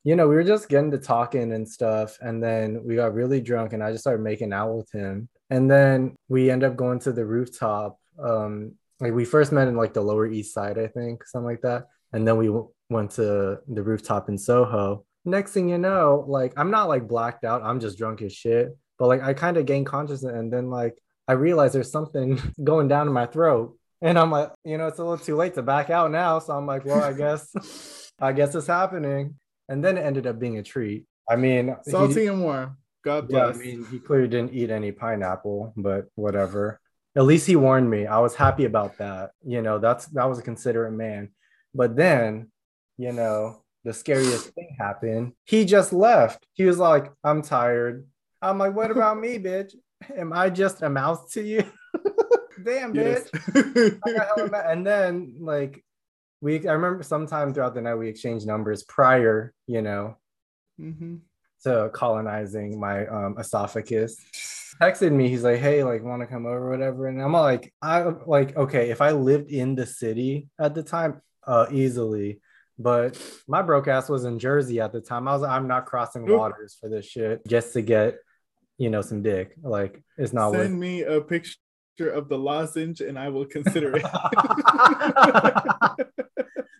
You 0.03 0.15
know, 0.15 0.27
we 0.27 0.35
were 0.35 0.43
just 0.43 0.69
getting 0.69 0.91
to 0.91 0.97
talking 0.97 1.53
and 1.53 1.67
stuff, 1.67 2.17
and 2.21 2.41
then 2.41 2.83
we 2.83 2.95
got 2.95 3.13
really 3.13 3.41
drunk, 3.41 3.73
and 3.73 3.83
I 3.83 3.91
just 3.91 4.03
started 4.03 4.23
making 4.23 4.53
out 4.53 4.73
with 4.73 4.91
him. 4.91 5.29
And 5.49 5.69
then 5.69 6.15
we 6.27 6.49
end 6.49 6.63
up 6.63 6.75
going 6.75 6.99
to 6.99 7.11
the 7.11 7.25
rooftop. 7.25 7.99
Um, 8.21 8.73
like 8.99 9.13
we 9.13 9.25
first 9.25 9.51
met 9.51 9.67
in 9.67 9.75
like 9.75 9.93
the 9.93 10.01
Lower 10.01 10.27
East 10.27 10.53
Side, 10.53 10.77
I 10.77 10.87
think, 10.87 11.25
something 11.27 11.45
like 11.45 11.61
that, 11.61 11.87
and 12.13 12.27
then 12.27 12.37
we 12.37 12.47
w- 12.47 12.69
went 12.89 13.11
to 13.11 13.59
the 13.67 13.83
rooftop 13.83 14.29
in 14.29 14.37
Soho. 14.37 15.05
Next 15.23 15.51
thing 15.51 15.69
you 15.69 15.77
know, 15.77 16.25
like 16.27 16.53
I'm 16.57 16.71
not 16.71 16.87
like 16.87 17.07
blacked 17.07 17.43
out, 17.43 17.61
I'm 17.63 17.79
just 17.79 17.97
drunk 17.97 18.21
as 18.21 18.33
shit 18.33 18.75
but 19.01 19.07
like 19.07 19.23
I 19.23 19.33
kind 19.33 19.57
of 19.57 19.65
gained 19.65 19.87
consciousness 19.87 20.31
and 20.31 20.53
then 20.53 20.69
like 20.69 20.95
I 21.27 21.33
realized 21.33 21.73
there's 21.73 21.91
something 21.91 22.39
going 22.63 22.87
down 22.87 23.07
in 23.07 23.13
my 23.13 23.25
throat. 23.25 23.75
And 23.99 24.17
I'm 24.17 24.29
like, 24.29 24.51
you 24.63 24.77
know, 24.77 24.85
it's 24.85 24.99
a 24.99 25.03
little 25.03 25.17
too 25.17 25.35
late 25.35 25.55
to 25.55 25.63
back 25.63 25.89
out 25.89 26.11
now. 26.11 26.37
So 26.37 26.53
I'm 26.53 26.67
like, 26.67 26.85
well, 26.85 27.03
I 27.03 27.13
guess, 27.13 28.11
I 28.19 28.31
guess 28.31 28.53
it's 28.53 28.67
happening. 28.67 29.39
And 29.69 29.83
then 29.83 29.97
it 29.97 30.01
ended 30.01 30.27
up 30.27 30.39
being 30.39 30.57
a 30.57 30.63
treat. 30.63 31.05
I 31.29 31.35
mean, 31.35 31.75
salty 31.83 32.21
he, 32.21 32.27
and 32.27 32.41
warm. 32.41 32.77
God 33.03 33.29
bless. 33.29 33.55
Yeah, 33.55 33.61
I 33.61 33.65
mean, 33.65 33.85
he 33.89 33.99
clearly 33.99 34.27
didn't 34.27 34.53
eat 34.53 34.69
any 34.69 34.91
pineapple, 34.91 35.73
but 35.77 36.07
whatever. 36.15 36.79
At 37.15 37.23
least 37.23 37.47
he 37.47 37.55
warned 37.55 37.89
me. 37.89 38.05
I 38.05 38.19
was 38.19 38.35
happy 38.35 38.65
about 38.65 38.97
that. 38.97 39.31
You 39.45 39.61
know, 39.61 39.79
that's 39.79 40.05
that 40.07 40.29
was 40.29 40.39
a 40.39 40.43
considerate 40.43 40.93
man. 40.93 41.29
But 41.73 41.95
then, 41.95 42.51
you 42.97 43.11
know, 43.11 43.63
the 43.83 43.93
scariest 43.93 44.49
thing 44.49 44.75
happened. 44.79 45.33
He 45.45 45.65
just 45.65 45.93
left. 45.93 46.45
He 46.53 46.65
was 46.65 46.77
like, 46.77 47.11
I'm 47.23 47.41
tired. 47.41 48.07
I'm 48.41 48.57
like, 48.57 48.75
what 48.75 48.91
about 48.91 49.19
me, 49.19 49.39
bitch? 49.39 49.73
Am 50.15 50.33
I 50.33 50.49
just 50.49 50.81
a 50.81 50.89
mouse 50.89 51.31
to 51.33 51.41
you? 51.41 51.63
Damn, 52.63 52.93
bitch. 52.93 53.29
and 54.69 54.85
then 54.85 55.35
like 55.39 55.83
we 56.41 56.67
I 56.67 56.73
remember 56.73 57.03
sometime 57.03 57.53
throughout 57.53 57.73
the 57.73 57.81
night 57.81 57.95
we 57.95 58.09
exchanged 58.09 58.45
numbers 58.45 58.83
prior, 58.83 59.53
you 59.67 59.81
know, 59.81 60.17
mm-hmm. 60.79 61.17
to 61.63 61.89
colonizing 61.93 62.79
my 62.79 63.05
um, 63.07 63.35
esophagus. 63.39 64.17
Texted 64.81 65.11
me, 65.11 65.29
he's 65.29 65.43
like, 65.43 65.59
hey, 65.59 65.83
like 65.83 66.03
want 66.03 66.21
to 66.21 66.27
come 66.27 66.45
over, 66.45 66.69
whatever. 66.69 67.07
And 67.07 67.21
I'm 67.21 67.33
like, 67.33 67.73
I 67.81 68.03
like, 68.25 68.57
okay, 68.57 68.89
if 68.89 69.01
I 69.01 69.11
lived 69.11 69.51
in 69.51 69.75
the 69.75 69.85
city 69.85 70.49
at 70.59 70.73
the 70.75 70.83
time, 70.83 71.21
uh 71.45 71.67
easily. 71.71 72.39
But 72.79 73.21
my 73.47 73.61
broke 73.61 73.87
ass 73.87 74.09
was 74.09 74.25
in 74.25 74.39
Jersey 74.39 74.79
at 74.79 74.91
the 74.91 75.01
time. 75.01 75.27
I 75.27 75.33
was 75.33 75.43
like, 75.43 75.51
I'm 75.51 75.67
not 75.67 75.85
crossing 75.85 76.25
waters 76.25 76.75
for 76.79 76.89
this 76.89 77.05
shit 77.05 77.45
just 77.47 77.73
to 77.73 77.81
get 77.81 78.15
you 78.81 78.89
know, 78.89 79.03
some 79.03 79.21
dick. 79.21 79.53
Like 79.61 80.01
it's 80.17 80.33
not 80.33 80.53
Send 80.53 80.71
worth. 80.73 80.79
me 80.79 81.03
a 81.03 81.21
picture 81.21 81.55
of 81.99 82.29
the 82.29 82.37
lozenge 82.37 83.01
and 83.01 83.17
I 83.17 83.29
will 83.29 83.45
consider 83.45 83.95
it. 83.95 84.03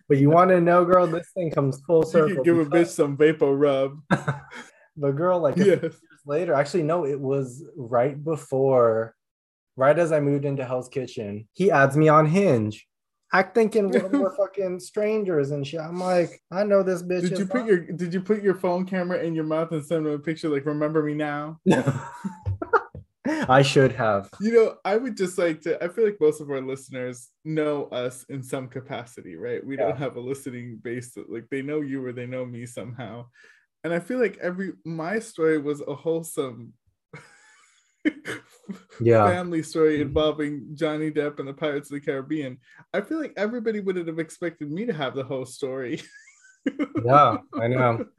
but 0.08 0.18
you 0.18 0.30
want 0.30 0.50
to 0.50 0.60
know, 0.60 0.84
girl, 0.84 1.06
this 1.06 1.30
thing 1.34 1.50
comes 1.50 1.80
full 1.86 2.04
circle. 2.04 2.28
You 2.28 2.34
can 2.36 2.44
give 2.44 2.56
because... 2.58 2.72
a 2.72 2.92
bitch 2.92 2.94
some 2.94 3.16
vapor 3.16 3.54
rub. 3.54 4.00
but 4.10 5.16
girl, 5.16 5.40
like 5.40 5.56
yes. 5.56 5.66
years 5.66 5.94
later, 6.26 6.54
actually, 6.54 6.82
no, 6.82 7.06
it 7.06 7.20
was 7.20 7.64
right 7.76 8.22
before, 8.22 9.14
right 9.76 9.98
as 9.98 10.12
I 10.12 10.20
moved 10.20 10.44
into 10.44 10.64
Hell's 10.64 10.88
Kitchen. 10.88 11.48
He 11.52 11.70
adds 11.70 11.96
me 11.96 12.08
on 12.08 12.26
Hinge. 12.26 12.86
I 13.34 13.42
thinking 13.42 13.88
we're, 13.88 14.36
fucking 14.36 14.78
strangers 14.80 15.52
and 15.52 15.66
shit. 15.66 15.80
I'm 15.80 15.98
like, 15.98 16.42
I 16.50 16.64
know 16.64 16.82
this 16.82 17.02
bitch. 17.02 17.22
Did 17.22 17.38
you 17.38 17.46
put 17.46 17.64
your 17.64 17.78
Did 17.78 18.12
you 18.12 18.20
put 18.20 18.42
your 18.42 18.54
phone 18.54 18.84
camera 18.84 19.22
in 19.22 19.34
your 19.34 19.44
mouth 19.44 19.72
and 19.72 19.82
send 19.82 20.06
him 20.06 20.12
a 20.12 20.18
picture 20.18 20.50
like, 20.50 20.66
"Remember 20.66 21.02
me 21.02 21.14
now"? 21.14 21.58
I 23.48 23.62
should 23.62 23.92
have. 23.92 24.28
You 24.40 24.52
know, 24.52 24.76
I 24.84 24.96
would 24.96 25.16
just 25.16 25.38
like 25.38 25.60
to. 25.62 25.82
I 25.82 25.88
feel 25.88 26.04
like 26.04 26.20
most 26.20 26.40
of 26.40 26.50
our 26.50 26.60
listeners 26.60 27.28
know 27.44 27.84
us 27.86 28.24
in 28.28 28.42
some 28.42 28.68
capacity, 28.68 29.36
right? 29.36 29.64
We 29.64 29.76
yeah. 29.76 29.88
don't 29.88 29.98
have 29.98 30.16
a 30.16 30.20
listening 30.20 30.78
base. 30.82 31.14
That, 31.14 31.30
like 31.30 31.48
they 31.50 31.62
know 31.62 31.80
you 31.80 32.04
or 32.04 32.12
they 32.12 32.26
know 32.26 32.44
me 32.44 32.66
somehow, 32.66 33.26
and 33.84 33.92
I 33.92 34.00
feel 34.00 34.20
like 34.20 34.38
every 34.38 34.72
my 34.84 35.18
story 35.18 35.58
was 35.58 35.82
a 35.86 35.94
wholesome 35.94 36.72
yeah. 39.00 39.28
family 39.28 39.62
story 39.62 39.94
mm-hmm. 39.94 40.02
involving 40.08 40.68
Johnny 40.74 41.10
Depp 41.10 41.38
and 41.38 41.48
the 41.48 41.54
Pirates 41.54 41.90
of 41.90 41.94
the 41.94 42.04
Caribbean. 42.04 42.58
I 42.92 43.00
feel 43.00 43.20
like 43.20 43.34
everybody 43.36 43.80
would 43.80 43.96
have 43.96 44.18
expected 44.18 44.70
me 44.70 44.86
to 44.86 44.92
have 44.92 45.14
the 45.14 45.24
whole 45.24 45.46
story. 45.46 46.02
yeah, 47.04 47.38
I 47.54 47.68
know. 47.68 48.06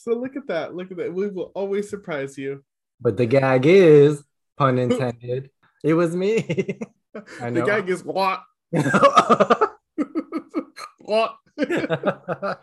So 0.00 0.12
look 0.12 0.36
at 0.36 0.46
that. 0.46 0.74
Look 0.74 0.92
at 0.92 0.96
that. 0.98 1.12
We 1.12 1.28
will 1.28 1.50
always 1.54 1.90
surprise 1.90 2.38
you. 2.38 2.64
But 3.00 3.16
the 3.16 3.26
gag 3.26 3.66
is, 3.66 4.22
pun 4.56 4.78
intended, 4.84 5.50
it 5.84 5.94
was 5.94 6.14
me. 6.14 6.78
I 7.40 7.50
know. 7.50 7.60
The 7.60 7.66
gag 7.66 7.88
is 7.88 8.04
what? 8.04 8.42
what? 10.98 11.36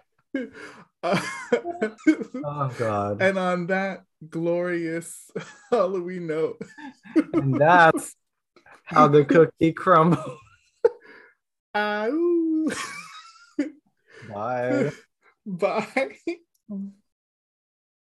oh 1.04 2.74
God. 2.78 3.22
And 3.22 3.38
on 3.38 3.68
that 3.68 4.04
glorious 4.30 5.32
Halloween 5.72 6.28
note. 6.28 6.62
and 7.34 7.60
that's 7.60 8.16
how 8.84 9.08
the 9.08 9.26
cookie 9.26 9.74
crumbles. 9.74 10.40
Bye. 11.74 12.12
Bye. 14.30 14.92
Bye. 15.46 16.18